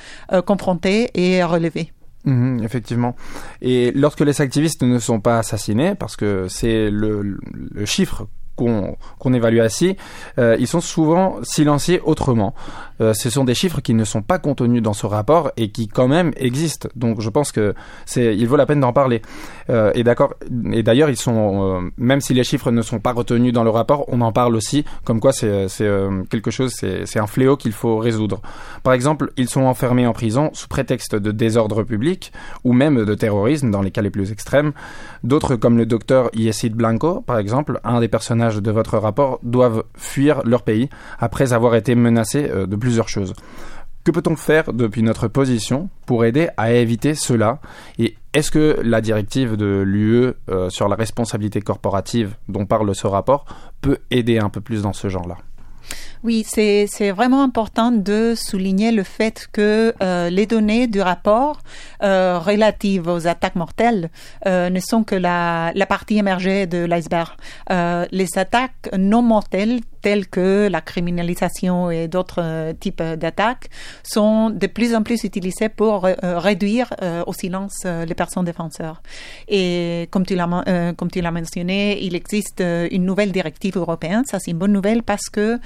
confronter 0.46 1.10
et 1.14 1.42
relever. 1.44 1.92
Mhm, 2.24 2.62
effectivement. 2.64 3.14
Et 3.60 3.92
lorsque 3.92 4.20
les 4.20 4.40
activistes 4.40 4.82
ne 4.82 4.98
sont 4.98 5.20
pas 5.20 5.38
assassinés, 5.38 5.94
parce 5.94 6.16
que 6.16 6.48
c'est 6.48 6.90
le, 6.90 7.38
le 7.52 7.84
chiffre 7.84 8.26
qu'on 8.56 9.32
évalue 9.32 9.60
ainsi, 9.60 9.96
euh, 10.38 10.56
ils 10.58 10.66
sont 10.66 10.80
souvent 10.80 11.38
silenciés 11.42 12.00
autrement. 12.04 12.54
Euh, 13.00 13.12
ce 13.14 13.28
sont 13.30 13.44
des 13.44 13.54
chiffres 13.54 13.80
qui 13.80 13.94
ne 13.94 14.04
sont 14.04 14.22
pas 14.22 14.38
contenus 14.38 14.82
dans 14.82 14.92
ce 14.92 15.06
rapport 15.06 15.50
et 15.56 15.70
qui 15.70 15.88
quand 15.88 16.08
même 16.08 16.32
existent. 16.36 16.88
Donc 16.94 17.20
je 17.20 17.28
pense 17.28 17.50
que 17.50 17.74
c'est, 18.06 18.36
il 18.36 18.46
vaut 18.46 18.56
la 18.56 18.66
peine 18.66 18.80
d'en 18.80 18.92
parler. 18.92 19.22
Euh, 19.70 19.90
et 19.94 20.04
d'accord. 20.04 20.34
Et 20.72 20.82
d'ailleurs, 20.82 21.10
ils 21.10 21.16
sont, 21.16 21.90
même 21.96 22.20
si 22.20 22.34
les 22.34 22.44
chiffres 22.44 22.70
ne 22.70 22.82
sont 22.82 23.00
pas 23.00 23.12
retenus 23.12 23.52
dans 23.52 23.64
le 23.64 23.70
rapport, 23.70 24.04
on 24.08 24.20
en 24.20 24.32
parle 24.32 24.54
aussi, 24.54 24.84
comme 25.04 25.20
quoi 25.20 25.32
c'est, 25.32 25.66
quelque 26.30 26.50
chose, 26.50 26.72
c'est 26.74 27.18
un 27.18 27.26
fléau 27.26 27.56
qu'il 27.56 27.72
faut 27.72 27.98
résoudre. 27.98 28.40
Par 28.82 28.92
exemple, 28.92 29.32
ils 29.36 29.48
sont 29.48 29.62
enfermés 29.62 30.06
en 30.06 30.12
prison 30.12 30.50
sous 30.52 30.68
prétexte 30.68 31.14
de 31.14 31.32
désordre 31.32 31.82
public 31.82 32.32
ou 32.62 32.72
même 32.72 33.04
de 33.04 33.14
terrorisme 33.14 33.70
dans 33.70 33.82
les 33.82 33.90
cas 33.90 34.02
les 34.02 34.10
plus 34.10 34.30
extrêmes. 34.30 34.72
D'autres, 35.22 35.56
comme 35.56 35.78
le 35.78 35.86
docteur 35.86 36.30
Yesid 36.34 36.74
Blanco, 36.74 37.22
par 37.22 37.38
exemple, 37.38 37.80
un 37.84 38.00
des 38.00 38.08
personnages 38.08 38.43
de 38.50 38.70
votre 38.70 38.98
rapport 38.98 39.38
doivent 39.42 39.84
fuir 39.96 40.42
leur 40.44 40.62
pays 40.62 40.88
après 41.18 41.52
avoir 41.52 41.74
été 41.74 41.94
menacés 41.94 42.48
euh, 42.50 42.66
de 42.66 42.76
plusieurs 42.76 43.08
choses. 43.08 43.34
Que 44.04 44.10
peut-on 44.10 44.36
faire 44.36 44.72
depuis 44.74 45.02
notre 45.02 45.28
position 45.28 45.88
pour 46.04 46.26
aider 46.26 46.48
à 46.58 46.72
éviter 46.72 47.14
cela? 47.14 47.60
Et 47.98 48.16
est-ce 48.34 48.50
que 48.50 48.78
la 48.82 49.00
directive 49.00 49.56
de 49.56 49.82
l'UE 49.86 50.34
euh, 50.50 50.68
sur 50.68 50.88
la 50.88 50.96
responsabilité 50.96 51.62
corporative 51.62 52.36
dont 52.48 52.66
parle 52.66 52.94
ce 52.94 53.06
rapport 53.06 53.46
peut 53.80 53.98
aider 54.10 54.38
un 54.38 54.50
peu 54.50 54.60
plus 54.60 54.82
dans 54.82 54.92
ce 54.92 55.08
genre-là? 55.08 55.38
Oui, 56.24 56.42
c'est 56.46 57.10
vraiment 57.10 57.42
important 57.42 57.92
de 57.92 58.32
souligner 58.34 58.92
le 58.92 59.02
fait 59.02 59.46
que 59.52 59.94
euh, 60.02 60.30
les 60.30 60.46
données 60.46 60.86
du 60.86 61.02
rapport 61.02 61.60
euh, 62.02 62.38
relatives 62.38 63.08
aux 63.08 63.26
attaques 63.26 63.56
mortelles 63.56 64.08
euh, 64.46 64.70
ne 64.70 64.80
sont 64.80 65.04
que 65.04 65.14
la, 65.14 65.74
partie 65.86 66.16
émergée 66.16 66.66
de 66.66 66.78
l'iceberg. 66.78 67.36
Les 68.10 68.38
attaques 68.38 68.88
non 68.96 69.20
mortelles 69.20 69.80
telles 70.04 70.26
que 70.28 70.68
la 70.70 70.82
criminalisation 70.82 71.90
et 71.90 72.08
d'autres 72.08 72.42
euh, 72.42 72.72
types 72.74 73.02
d'attaques 73.02 73.70
sont 74.02 74.50
de 74.50 74.66
plus 74.66 74.94
en 74.94 75.02
plus 75.02 75.24
utilisées 75.24 75.70
pour 75.70 76.04
euh, 76.04 76.12
réduire 76.22 76.92
au 77.26 77.32
silence 77.32 77.84
les 77.84 78.14
personnes 78.14 78.44
défenseurs. 78.44 79.02
Et 79.48 80.08
comme 80.10 80.26
tu 80.26 80.34
l'as 80.36 81.30
mentionné, 81.30 82.02
il 82.02 82.14
existe 82.14 82.62
une 82.90 83.04
nouvelle 83.04 83.32
directive 83.32 83.78
européenne. 83.78 84.24
Ça 84.26 84.38
c'est 84.40 84.50
une 84.50 84.58
bonne 84.58 84.72
nouvelle 84.72 85.02
parce 85.02 85.28
que 85.30 85.58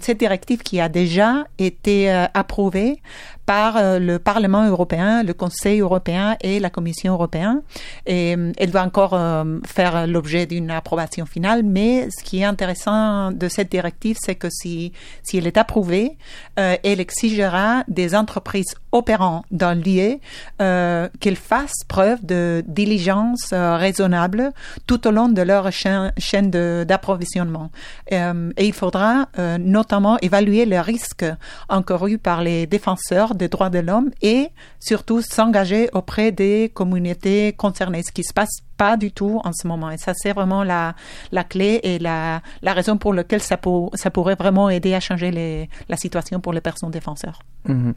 cette 0.00 0.18
directive 0.18 0.62
qui 0.62 0.80
a 0.80 0.88
déjà 0.88 1.44
été 1.58 2.10
approuvée 2.34 3.00
par 3.46 3.76
euh, 3.76 3.98
le 3.98 4.18
Parlement 4.18 4.66
européen, 4.66 5.22
le 5.22 5.34
Conseil 5.34 5.80
européen 5.80 6.36
et 6.40 6.60
la 6.60 6.70
Commission 6.70 7.12
européenne. 7.12 7.62
Et 8.06 8.36
euh, 8.36 8.52
elle 8.56 8.70
doit 8.70 8.82
encore 8.82 9.14
euh, 9.14 9.58
faire 9.66 10.06
l'objet 10.06 10.46
d'une 10.46 10.70
approbation 10.70 11.26
finale. 11.26 11.62
Mais 11.62 12.08
ce 12.16 12.24
qui 12.24 12.40
est 12.40 12.44
intéressant 12.44 13.32
de 13.32 13.48
cette 13.48 13.70
directive, 13.70 14.16
c'est 14.20 14.34
que 14.34 14.48
si, 14.50 14.92
si 15.22 15.38
elle 15.38 15.46
est 15.46 15.56
approuvée, 15.56 16.16
elle 16.56 17.00
exigera 17.00 17.84
des 17.88 18.14
entreprises 18.14 18.74
opérant 18.94 19.44
dans 19.50 19.78
l'IE 19.78 20.20
qu'elles 20.58 21.36
fassent 21.36 21.84
preuve 21.88 22.24
de 22.24 22.64
diligence 22.66 23.52
raisonnable 23.52 24.52
tout 24.86 25.06
au 25.06 25.10
long 25.10 25.28
de 25.28 25.42
leur 25.42 25.70
chaîne, 25.72 26.12
chaîne 26.16 26.50
d'approvisionnement. 26.50 27.70
et 28.10 28.66
il 28.66 28.72
faudra 28.72 29.28
notamment 29.58 30.16
évaluer 30.22 30.64
les 30.64 30.80
risques 30.80 31.26
encourus 31.68 32.18
par 32.18 32.42
les 32.42 32.66
défenseurs 32.66 33.34
des 33.34 33.48
droits 33.48 33.70
de 33.70 33.80
l'homme 33.80 34.10
et 34.22 34.48
surtout 34.80 35.20
s'engager 35.22 35.88
auprès 35.92 36.32
des 36.32 36.70
communautés 36.72 37.52
concernées, 37.52 38.02
ce 38.02 38.12
qui 38.12 38.24
se 38.24 38.32
passe 38.32 38.60
pas 38.76 38.96
du 38.96 39.12
tout 39.12 39.40
en 39.44 39.52
ce 39.52 39.66
moment. 39.66 39.90
Et 39.90 39.98
ça, 39.98 40.12
c'est 40.14 40.32
vraiment 40.32 40.64
la, 40.64 40.94
la 41.32 41.44
clé 41.44 41.80
et 41.82 41.98
la, 41.98 42.42
la 42.62 42.72
raison 42.72 42.96
pour 42.96 43.14
laquelle 43.14 43.42
ça, 43.42 43.58
ça 43.94 44.10
pourrait 44.10 44.34
vraiment 44.34 44.68
aider 44.68 44.94
à 44.94 45.00
changer 45.00 45.68
la 45.88 45.96
situation 45.96 46.40
pour 46.40 46.52
les 46.52 46.60
personnes 46.60 46.90
défenseurs. 46.90 47.40
Mhm. 47.66 47.94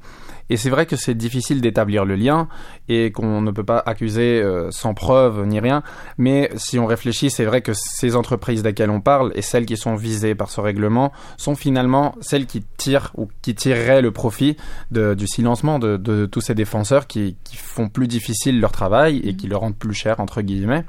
Et 0.50 0.58
c'est 0.58 0.70
vrai 0.70 0.86
que 0.88 0.96
c'est 0.96 1.14
difficile 1.14 1.62
d'établir 1.62 2.06
le 2.06 2.16
lien 2.16 2.48
et 2.90 3.12
qu'on 3.12 3.42
ne 3.42 3.52
peut 3.52 3.64
pas 3.64 3.84
accuser 3.86 4.42
euh, 4.42 4.70
sans 4.72 4.94
preuve 4.94 5.46
ni 5.46 5.60
rien. 5.60 5.84
Mais 6.18 6.50
si 6.56 6.80
on 6.80 6.86
réfléchit, 6.86 7.30
c'est 7.30 7.46
vrai 7.46 7.62
que 7.62 7.74
ces 7.76 8.16
entreprises 8.16 8.64
desquelles 8.64 8.90
on 8.90 9.02
parle 9.02 9.32
et 9.36 9.42
celles 9.42 9.66
qui 9.66 9.78
sont 9.78 9.96
visées 9.96 10.36
par 10.36 10.50
ce 10.50 10.62
règlement 10.62 11.12
sont 11.38 11.56
finalement 11.56 12.16
celles 12.22 12.46
qui 12.46 12.64
tirent 12.78 13.12
ou 13.16 13.28
qui 13.42 13.54
tireraient 13.54 14.02
le 14.02 14.12
profit 14.12 14.58
de, 14.92 15.14
du 15.14 15.28
silencement 15.28 15.80
de, 15.80 15.98
de, 15.98 16.26
tous 16.26 16.42
ces 16.42 16.56
défenseurs 16.56 17.08
qui, 17.08 17.36
qui, 17.44 17.58
font 17.58 17.90
plus 17.90 18.08
difficile 18.08 18.60
leur 18.60 18.72
travail 18.72 19.22
et 19.24 19.36
qui 19.36 19.48
le 19.48 19.56
rendent 19.56 19.78
plus 19.78 19.94
cher, 19.94 20.20
entre 20.20 20.42
guillemets. 20.42 20.86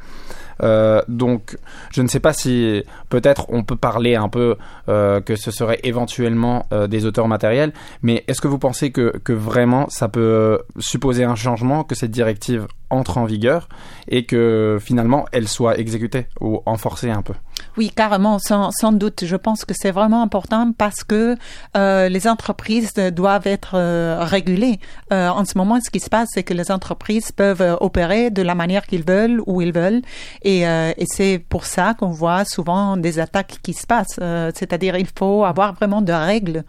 Euh, 0.62 1.02
donc, 1.08 1.56
je 1.90 2.02
ne 2.02 2.08
sais 2.08 2.20
pas 2.20 2.32
si 2.32 2.82
peut-être 3.08 3.46
on 3.48 3.62
peut 3.64 3.76
parler 3.76 4.14
un 4.16 4.28
peu 4.28 4.56
euh, 4.88 5.20
que 5.20 5.36
ce 5.36 5.50
serait 5.50 5.80
éventuellement 5.84 6.66
euh, 6.72 6.86
des 6.86 7.06
auteurs 7.06 7.28
matériels, 7.28 7.72
mais 8.02 8.24
est-ce 8.28 8.40
que 8.40 8.48
vous 8.48 8.58
pensez 8.58 8.90
que, 8.90 9.18
que 9.18 9.32
vraiment 9.32 9.88
ça 9.88 10.08
peut 10.08 10.60
supposer 10.78 11.24
un 11.24 11.34
changement, 11.34 11.84
que 11.84 11.94
cette 11.94 12.10
directive 12.10 12.66
entre 12.90 13.18
en 13.18 13.24
vigueur 13.24 13.68
et 14.08 14.24
que 14.24 14.78
finalement 14.80 15.26
elle 15.32 15.48
soit 15.48 15.78
exécutée 15.78 16.26
ou 16.40 16.62
enforcée 16.66 17.10
un 17.10 17.22
peu? 17.22 17.34
Oui, 17.78 17.92
carrément, 17.94 18.40
sans, 18.40 18.72
sans, 18.72 18.90
doute. 18.90 19.24
Je 19.24 19.36
pense 19.36 19.64
que 19.64 19.72
c'est 19.72 19.92
vraiment 19.92 20.20
important 20.20 20.72
parce 20.76 21.04
que 21.04 21.36
euh, 21.76 22.08
les 22.08 22.26
entreprises 22.26 22.92
doivent 22.94 23.46
être 23.46 23.74
euh, 23.74 24.18
régulées. 24.20 24.80
Euh, 25.12 25.28
en 25.28 25.44
ce 25.44 25.56
moment, 25.56 25.78
ce 25.80 25.88
qui 25.88 26.00
se 26.00 26.10
passe, 26.10 26.28
c'est 26.34 26.42
que 26.42 26.54
les 26.54 26.72
entreprises 26.72 27.30
peuvent 27.30 27.78
opérer 27.80 28.30
de 28.30 28.42
la 28.42 28.56
manière 28.56 28.84
qu'ils 28.84 29.04
veulent, 29.04 29.40
où 29.46 29.62
ils 29.62 29.72
veulent, 29.72 30.02
et, 30.42 30.62
et 30.62 31.04
c'est 31.06 31.38
pour 31.48 31.66
ça 31.66 31.94
qu'on 31.94 32.10
voit 32.10 32.44
souvent 32.44 32.96
des 32.96 33.20
attaques 33.20 33.58
qui 33.62 33.74
se 33.74 33.86
passent. 33.86 34.18
C'est-à-dire, 34.54 34.96
il 34.96 35.06
faut 35.16 35.44
avoir 35.44 35.74
vraiment 35.74 36.02
de 36.02 36.12
règles 36.12 36.64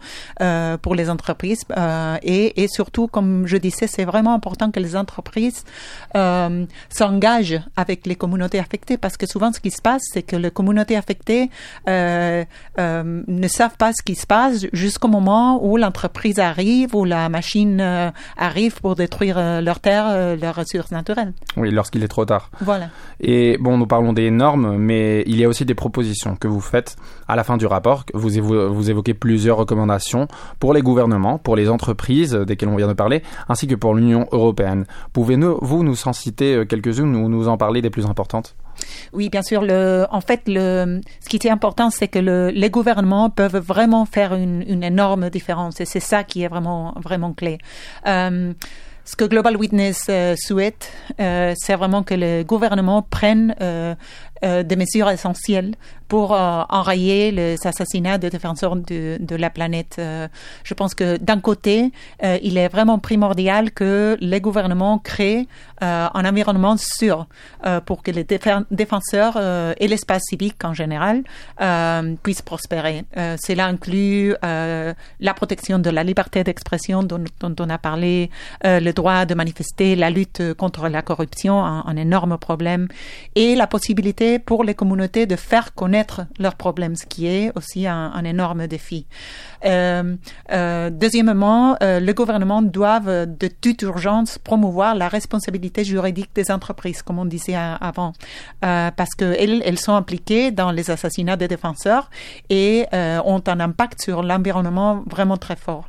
pour 0.82 0.94
les 0.94 1.10
entreprises 1.10 1.62
et, 2.22 2.62
et, 2.62 2.68
surtout, 2.68 3.08
comme 3.08 3.46
je 3.46 3.56
disais, 3.56 3.88
c'est 3.88 4.04
vraiment 4.04 4.34
important 4.34 4.70
que 4.70 4.78
les 4.78 4.94
entreprises 4.94 5.64
s'engagent 6.14 7.60
avec 7.76 8.06
les 8.06 8.14
communautés 8.14 8.60
affectées 8.60 8.96
parce 8.96 9.16
que 9.16 9.26
souvent, 9.26 9.52
ce 9.52 9.58
qui 9.58 9.72
se 9.72 9.82
passe, 9.82 10.02
c'est 10.12 10.22
que 10.22 10.36
les 10.36 10.50
communautés 10.50 10.99
affectés 11.00 11.50
euh, 11.88 12.44
euh, 12.78 13.22
ne 13.26 13.48
savent 13.48 13.76
pas 13.76 13.92
ce 13.92 14.02
qui 14.02 14.14
se 14.14 14.26
passe 14.26 14.66
jusqu'au 14.72 15.08
moment 15.08 15.64
où 15.64 15.76
l'entreprise 15.76 16.38
arrive 16.38 16.94
ou 16.94 17.04
la 17.04 17.28
machine 17.28 17.80
euh, 17.80 18.10
arrive 18.36 18.80
pour 18.80 18.94
détruire 18.94 19.36
euh, 19.38 19.60
leur 19.60 19.80
terre, 19.80 20.06
euh, 20.08 20.36
leurs 20.36 20.54
ressources 20.54 20.92
naturelles. 20.92 21.32
Oui, 21.56 21.70
lorsqu'il 21.70 22.02
est 22.04 22.08
trop 22.08 22.24
tard. 22.24 22.50
Voilà. 22.60 22.88
Et 23.20 23.56
bon, 23.58 23.78
nous 23.78 23.86
parlons 23.86 24.12
des 24.12 24.30
normes, 24.30 24.76
mais 24.76 25.22
il 25.26 25.36
y 25.36 25.44
a 25.44 25.48
aussi 25.48 25.64
des 25.64 25.74
propositions 25.74 26.36
que 26.36 26.48
vous 26.48 26.60
faites 26.60 26.96
à 27.26 27.36
la 27.36 27.44
fin 27.44 27.56
du 27.56 27.66
rapport. 27.66 28.04
Vous, 28.14 28.36
évo 28.38 28.72
vous 28.72 28.90
évoquez 28.90 29.14
plusieurs 29.14 29.56
recommandations 29.56 30.28
pour 30.58 30.74
les 30.74 30.82
gouvernements, 30.82 31.38
pour 31.38 31.56
les 31.56 31.68
entreprises 31.68 32.32
desquelles 32.32 32.68
on 32.68 32.76
vient 32.76 32.88
de 32.88 32.92
parler, 32.92 33.22
ainsi 33.48 33.66
que 33.66 33.74
pour 33.74 33.94
l'Union 33.94 34.26
européenne. 34.32 34.84
Pouvez-vous 35.12 35.82
nous 35.82 36.08
en 36.08 36.12
citer 36.12 36.64
quelques-unes 36.68 37.16
ou 37.16 37.28
nous 37.28 37.48
en 37.48 37.56
parler 37.56 37.82
des 37.82 37.90
plus 37.90 38.06
importantes? 38.06 38.54
Oui, 39.12 39.28
bien 39.28 39.42
sûr. 39.42 39.62
Le, 39.62 40.06
en 40.10 40.20
fait, 40.20 40.42
le, 40.46 41.00
ce 41.20 41.28
qui 41.28 41.36
est 41.36 41.50
important, 41.50 41.90
c'est 41.90 42.08
que 42.08 42.18
le, 42.18 42.50
les 42.50 42.70
gouvernements 42.70 43.30
peuvent 43.30 43.58
vraiment 43.58 44.04
faire 44.04 44.34
une, 44.34 44.62
une 44.66 44.82
énorme 44.82 45.30
différence, 45.30 45.80
et 45.80 45.84
c'est 45.84 46.00
ça 46.00 46.24
qui 46.24 46.42
est 46.42 46.48
vraiment 46.48 46.94
vraiment 46.96 47.32
clé. 47.32 47.58
Euh, 48.06 48.52
ce 49.04 49.16
que 49.16 49.24
Global 49.24 49.56
Witness 49.56 50.06
euh, 50.08 50.36
souhaite, 50.38 50.92
euh, 51.18 51.52
c'est 51.56 51.74
vraiment 51.74 52.04
que 52.04 52.14
le 52.14 52.44
gouvernement 52.44 53.02
prenne 53.02 53.56
euh, 53.60 53.94
euh, 54.44 54.62
des 54.62 54.76
mesures 54.76 55.10
essentielles 55.10 55.74
pour 56.10 56.34
euh, 56.34 56.62
enrayer 56.68 57.30
les 57.30 57.56
assassinats 57.64 58.18
de 58.18 58.28
défenseurs 58.28 58.74
de, 58.74 59.16
de 59.20 59.36
la 59.36 59.48
planète. 59.48 59.94
Euh, 60.00 60.26
je 60.64 60.74
pense 60.74 60.92
que 60.92 61.16
d'un 61.18 61.38
côté, 61.38 61.92
euh, 62.24 62.36
il 62.42 62.58
est 62.58 62.66
vraiment 62.66 62.98
primordial 62.98 63.70
que 63.70 64.18
les 64.20 64.40
gouvernements 64.40 64.98
créent 64.98 65.46
un 65.82 66.26
environnement 66.26 66.76
sûr 66.76 67.26
pour 67.86 68.02
que 68.02 68.10
les 68.10 68.26
défenseurs 68.70 69.38
et 69.78 69.88
l'espace 69.88 70.24
civique 70.28 70.62
en 70.62 70.74
général 70.74 71.22
puissent 72.22 72.42
prospérer. 72.42 73.06
cela 73.16 73.64
inclut 73.64 74.34
la 74.42 75.34
protection 75.34 75.78
de 75.78 75.88
la 75.88 76.04
liberté 76.04 76.44
d'expression 76.44 77.02
dont, 77.02 77.24
dont, 77.40 77.54
on 77.58 77.70
a 77.70 77.78
parlé, 77.78 78.28
le 78.62 78.90
droit 78.90 79.24
de 79.24 79.32
manifester, 79.32 79.96
la 79.96 80.10
lutte 80.10 80.52
contre 80.52 80.88
la 80.90 81.00
corruption, 81.00 81.64
un 81.64 81.96
énorme 81.96 82.36
problème, 82.36 82.88
et 83.34 83.54
la 83.54 83.66
possibilité 83.66 84.29
pour 84.38 84.64
les 84.64 84.74
communautés 84.74 85.26
de 85.26 85.36
faire 85.36 85.74
connaître 85.74 86.22
leurs 86.38 86.54
problèmes, 86.54 86.96
ce 86.96 87.06
qui 87.06 87.26
est 87.26 87.52
aussi 87.56 87.86
un, 87.86 88.24
énorme 88.24 88.66
défi. 88.66 89.06
Euh, 89.64 90.16
euh, 90.52 90.90
deuxièmement, 90.90 91.76
euh, 91.82 92.00
le 92.00 92.12
gouvernement 92.12 92.62
doit 92.62 93.00
de 93.00 93.48
toute 93.60 93.82
urgence 93.82 94.38
promouvoir 94.38 94.94
la 94.94 95.08
responsabilité 95.08 95.84
juridique 95.84 96.30
des 96.34 96.50
entreprises, 96.50 97.02
comme 97.02 97.18
on 97.18 97.24
disait 97.24 97.54
avant, 97.54 98.12
euh, 98.64 98.90
parce 98.90 99.14
qu'elles 99.14 99.62
elles 99.64 99.78
sont 99.78 99.94
impliquées 99.94 100.50
dans 100.50 100.70
les 100.70 100.90
assassinats 100.90 101.36
des 101.36 101.48
défenseurs 101.48 102.10
et 102.48 102.86
euh, 102.92 103.20
ont 103.24 103.42
un 103.46 103.60
impact 103.60 104.02
sur 104.02 104.22
l'environnement 104.22 105.02
vraiment 105.06 105.36
très 105.36 105.56
fort. 105.56 105.88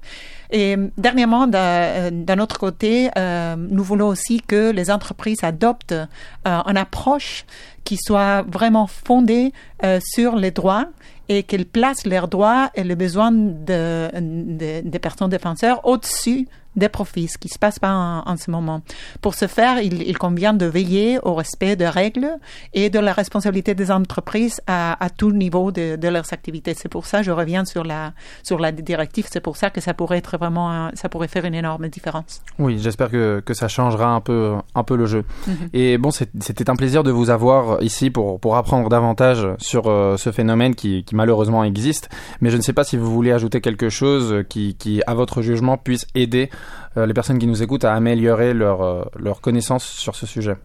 Et 0.51 0.75
dernièrement, 0.97 1.47
d'un 1.47 2.39
autre 2.39 2.59
côté, 2.59 3.09
euh, 3.17 3.55
nous 3.57 3.83
voulons 3.83 4.07
aussi 4.07 4.41
que 4.41 4.71
les 4.71 4.91
entreprises 4.91 5.43
adoptent 5.43 5.93
euh, 5.93 6.05
une 6.45 6.77
approche 6.77 7.45
qui 7.85 7.97
soit 7.97 8.43
vraiment 8.43 8.87
fondée 8.87 9.53
euh, 9.83 9.99
sur 10.03 10.35
les 10.35 10.51
droits 10.51 10.87
et 11.29 11.43
qu'elles 11.43 11.65
placent 11.65 12.05
leurs 12.05 12.27
droits 12.27 12.69
et 12.75 12.83
les 12.83 12.95
besoins 12.95 13.31
de, 13.31 14.09
de, 14.13 14.81
des 14.81 14.99
personnes 14.99 15.29
défenseurs 15.29 15.85
au-dessus 15.85 16.47
des 16.75 16.89
profits, 16.89 17.27
ce 17.27 17.37
qui 17.37 17.49
se 17.49 17.59
passe 17.59 17.79
pas 17.79 17.93
en, 17.93 18.23
en 18.25 18.37
ce 18.37 18.49
moment. 18.49 18.81
Pour 19.21 19.33
ce 19.35 19.47
faire, 19.47 19.79
il, 19.81 20.01
il, 20.03 20.17
convient 20.17 20.53
de 20.53 20.65
veiller 20.65 21.19
au 21.23 21.33
respect 21.33 21.75
des 21.75 21.89
règles 21.89 22.29
et 22.73 22.89
de 22.89 22.99
la 22.99 23.13
responsabilité 23.13 23.75
des 23.75 23.91
entreprises 23.91 24.61
à, 24.67 25.03
à 25.03 25.09
tout 25.09 25.31
niveau 25.31 25.71
de, 25.71 25.95
de 25.95 26.07
leurs 26.07 26.31
activités. 26.31 26.73
C'est 26.73 26.89
pour 26.89 27.05
ça, 27.05 27.21
je 27.21 27.31
reviens 27.31 27.65
sur 27.65 27.83
la 27.83 28.13
sur 28.43 28.59
la 28.59 28.71
directive. 28.71 29.27
C'est 29.29 29.41
pour 29.41 29.57
ça 29.57 29.69
que 29.69 29.81
ça 29.81 29.93
pourrait 29.93 30.17
être 30.19 30.37
vraiment, 30.37 30.71
un, 30.71 30.91
ça 30.93 31.09
pourrait 31.09 31.27
faire 31.27 31.45
une 31.45 31.55
énorme 31.55 31.87
différence. 31.89 32.41
Oui, 32.59 32.79
j'espère 32.79 33.09
que, 33.09 33.41
que 33.45 33.53
ça 33.53 33.67
changera 33.67 34.07
un 34.07 34.21
peu 34.21 34.53
un 34.75 34.83
peu 34.83 34.95
le 34.95 35.05
jeu. 35.05 35.23
Mm 35.47 35.51
-hmm. 35.51 35.69
Et 35.73 35.97
bon, 35.97 36.11
c'était 36.11 36.69
un 36.69 36.75
plaisir 36.75 37.03
de 37.03 37.11
vous 37.11 37.29
avoir 37.29 37.81
ici 37.83 38.09
pour 38.09 38.39
pour 38.39 38.55
apprendre 38.55 38.87
davantage 38.89 39.47
sur 39.57 39.83
euh, 39.87 40.17
ce 40.17 40.31
phénomène 40.31 40.73
qui, 40.75 41.03
qui 41.03 41.15
malheureusement 41.15 41.63
existe. 41.63 42.09
Mais 42.41 42.49
je 42.49 42.57
ne 42.57 42.61
sais 42.61 42.73
pas 42.73 42.83
si 42.83 42.97
vous 42.97 43.11
voulez 43.11 43.31
ajouter 43.31 43.59
quelque 43.61 43.89
chose 43.89 44.43
qui, 44.51 44.75
qui 44.75 45.01
à 45.07 45.13
votre 45.13 45.41
jugement, 45.41 45.77
puisse 45.77 46.05
aider 46.15 46.49
euh, 46.97 47.05
les 47.05 47.13
personnes 47.13 47.39
qui 47.39 47.47
nous 47.47 47.63
écoutent 47.63 47.85
à 47.85 47.93
améliorer 47.93 48.53
leur, 48.53 48.81
euh, 48.81 49.03
leur 49.17 49.41
connaissance 49.41 49.85
sur 49.85 50.15
ce 50.15 50.25
sujet. 50.25 50.55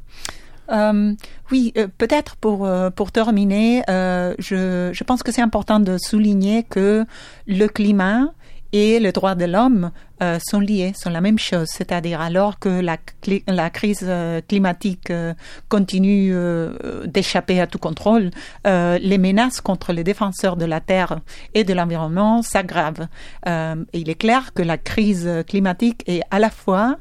Euh, 0.73 1.13
oui, 1.53 1.73
euh, 1.77 1.87
peut-être 1.97 2.37
pour 2.37 2.69
pour 2.97 3.13
terminer, 3.13 3.83
je, 3.89 4.91
je 4.93 5.05
pense 5.05 5.23
que 5.23 5.31
c'est 5.31 5.43
important 5.43 5.79
de 5.81 5.97
souligner 5.99 6.65
que 6.65 7.05
le 7.47 7.67
climat 7.69 8.33
et 8.73 8.99
le 8.99 9.13
droit 9.13 9.35
de 9.35 9.45
l'homme 9.45 9.91
euh, 10.23 10.39
sont 10.43 10.61
liés, 10.61 10.95
sont 10.97 11.11
la 11.11 11.21
même 11.21 11.39
chose. 11.39 11.69
C'est-à-dire 11.71 12.23
alors 12.23 12.59
que 12.59 12.71
la, 12.81 12.97
crise 13.69 14.01
euh, 14.03 14.41
climatique 14.41 15.11
euh, 15.11 15.35
continue 15.69 16.33
d'échapper 17.05 17.61
à 17.61 17.67
tout 17.67 17.79
contrôle, 17.79 18.31
les 18.65 19.19
menaces 19.19 19.61
contre 19.61 19.93
les 19.93 20.05
défenseurs 20.05 20.57
de 20.57 20.65
la 20.65 20.81
Terre 20.81 21.19
et 21.55 21.65
de 21.65 21.75
l'environnement 21.75 22.43
s'aggravent. 22.43 23.09
il 23.47 24.11
est 24.11 24.19
clair 24.19 24.53
que 24.55 24.63
la 24.63 24.79
crise 24.79 25.29
climatique 25.47 26.03
est 26.07 26.23
à 26.31 26.39
la 26.39 26.51
fois 26.51 26.97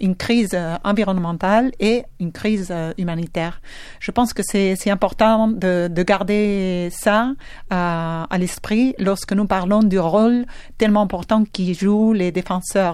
une 0.00 0.14
crise 0.16 0.56
environnementale 0.84 1.72
et 1.80 2.04
une 2.20 2.32
crise 2.32 2.72
humanitaire. 2.98 3.60
Je 4.00 4.10
pense 4.10 4.32
que 4.32 4.42
c'est 4.42 4.90
important 4.90 5.48
de, 5.48 5.88
de, 5.88 6.02
garder 6.02 6.88
ça 6.92 7.32
à 7.70 8.36
l'esprit 8.38 8.94
lorsque 8.98 9.32
nous 9.32 9.46
parlons 9.46 9.82
du 9.82 9.98
rôle 9.98 10.44
tellement 10.78 11.02
important 11.02 11.44
qui 11.44 11.74
jouent 11.74 12.12
les 12.12 12.30
défenseurs 12.30 12.43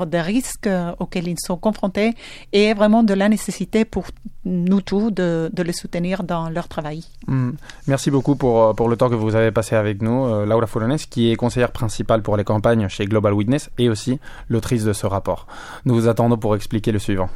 des 0.07 0.21
risques 0.21 0.69
auxquels 0.99 1.29
ils 1.29 1.39
sont 1.39 1.57
confrontés 1.57 2.15
et 2.53 2.75
vraiment 2.75 3.03
de 3.03 3.15
la 3.15 3.29
nécessité 3.29 3.85
pour 3.85 4.07
nous 4.45 4.81
tous 4.81 5.11
de, 5.11 5.51
de 5.53 5.63
les 5.63 5.73
soutenir 5.73 6.23
dans 6.23 6.49
leur 6.49 6.69
travail. 6.69 7.05
Mmh. 7.27 7.51
Merci 7.87 8.11
beaucoup 8.11 8.37
pour, 8.37 8.75
pour 8.75 8.89
le 8.89 8.97
temps 8.97 9.11
que 9.11 9.15
vous 9.15 9.35
avez 9.35 9.51
passé 9.51 9.77
avec 9.77 10.03
nous, 10.03 10.25
euh, 10.27 10.47
Laura 10.47 10.67
Furones, 10.67 10.97
qui 10.97 11.31
est 11.31 11.37
conseillère 11.37 11.73
principale 11.73 12.23
pour 12.23 12.37
les 12.37 12.45
campagnes 12.45 12.89
chez 12.89 13.05
Global 13.07 13.35
Witness 13.35 13.71
et 13.79 13.89
aussi 13.89 14.19
l'autrice 14.49 14.85
de 14.85 14.93
ce 14.93 15.07
rapport. 15.07 15.47
Nous 15.85 15.95
vous 15.95 16.09
attendons 16.09 16.39
pour 16.39 16.57
expliquer 16.57 16.93
le 16.93 16.99
suivant. 16.99 17.29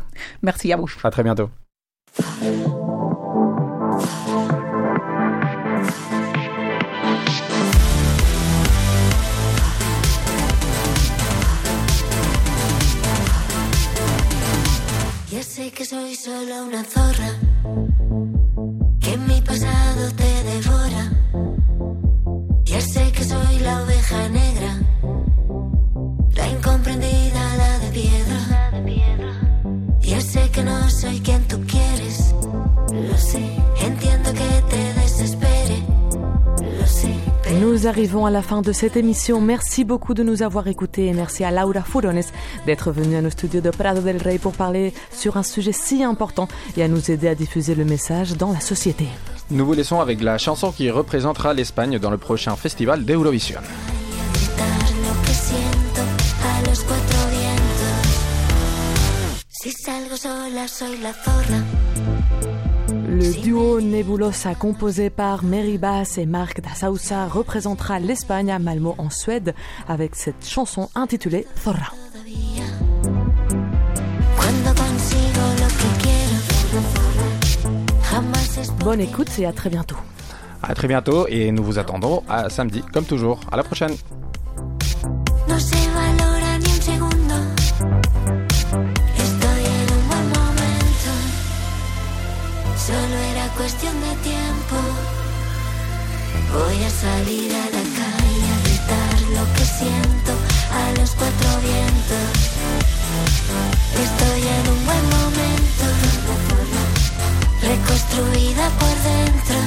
Merci 0.42 0.72
à 0.72 0.76
vous. 0.76 0.90
À 1.02 1.10
très 1.10 1.22
bientôt. 1.22 1.50
Solo 16.24 16.64
una 16.64 16.82
zorra, 16.82 17.38
arrivons 38.04 38.26
à 38.26 38.30
la 38.30 38.42
fin 38.42 38.60
de 38.60 38.70
cette 38.70 38.98
émission. 38.98 39.40
Merci 39.40 39.82
beaucoup 39.82 40.12
de 40.12 40.22
nous 40.22 40.42
avoir 40.42 40.68
écoutés 40.68 41.06
et 41.06 41.14
merci 41.14 41.42
à 41.42 41.50
Laura 41.50 41.80
Furones 41.80 42.20
d'être 42.66 42.92
venue 42.92 43.16
à 43.16 43.22
nos 43.22 43.30
studios 43.30 43.62
de 43.62 43.70
Prado 43.70 44.02
del 44.02 44.18
Rey 44.18 44.36
pour 44.36 44.52
parler 44.52 44.92
sur 45.10 45.38
un 45.38 45.42
sujet 45.42 45.72
si 45.72 46.04
important 46.04 46.46
et 46.76 46.82
à 46.82 46.88
nous 46.88 47.10
aider 47.10 47.28
à 47.28 47.34
diffuser 47.34 47.74
le 47.74 47.86
message 47.86 48.36
dans 48.36 48.52
la 48.52 48.60
société. 48.60 49.06
Nous 49.50 49.64
vous 49.64 49.72
laissons 49.72 50.00
avec 50.00 50.20
la 50.20 50.36
chanson 50.36 50.70
qui 50.70 50.90
représentera 50.90 51.54
l'Espagne 51.54 51.98
dans 51.98 52.10
le 52.10 52.18
prochain 52.18 52.56
festival 52.56 53.06
d'Eurovision. 53.06 53.60
Le 63.14 63.42
duo 63.42 63.80
Nebulosa 63.80 64.56
composé 64.56 65.08
par 65.08 65.44
Mary 65.44 65.78
Bass 65.78 66.18
et 66.18 66.26
Marc 66.26 66.60
da 66.60 66.74
Sousa 66.74 67.28
représentera 67.28 68.00
l'Espagne 68.00 68.50
à 68.50 68.58
Malmo 68.58 68.96
en 68.98 69.08
Suède 69.08 69.54
avec 69.86 70.16
cette 70.16 70.44
chanson 70.44 70.88
intitulée 70.96 71.46
Zorra. 71.62 71.92
Bonne 78.80 79.00
écoute 79.00 79.28
et 79.38 79.46
à 79.46 79.52
très 79.52 79.70
bientôt. 79.70 79.96
À 80.64 80.74
très 80.74 80.88
bientôt 80.88 81.28
et 81.28 81.52
nous 81.52 81.62
vous 81.62 81.78
attendons 81.78 82.24
à 82.28 82.50
samedi 82.50 82.82
comme 82.92 83.04
toujours. 83.04 83.38
À 83.52 83.56
la 83.56 83.62
prochaine. 83.62 83.92
Salir 97.04 97.52
a 97.52 97.64
la 97.76 97.84
calle 97.98 98.46
a 98.54 98.58
gritar 98.64 99.16
lo 99.36 99.44
que 99.54 99.64
siento 99.78 100.32
a 100.80 100.84
los 100.98 101.10
cuatro 101.20 101.50
vientos. 101.68 102.34
Estoy 104.06 104.42
en 104.56 104.64
un 104.74 104.80
buen 104.88 105.04
momento. 105.16 105.84
Reconstruida 107.72 108.64
por 108.80 108.96
dentro. 109.10 109.58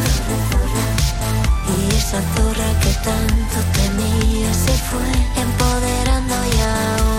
Y 1.75 1.79
esa 2.01 2.21
zorra 2.33 2.69
que 2.83 2.93
tanto 3.09 3.57
temía 3.79 4.51
se 4.65 4.75
fue 4.89 5.09
empoderando 5.45 6.35
y 6.53 6.57
ahora 6.73 7.16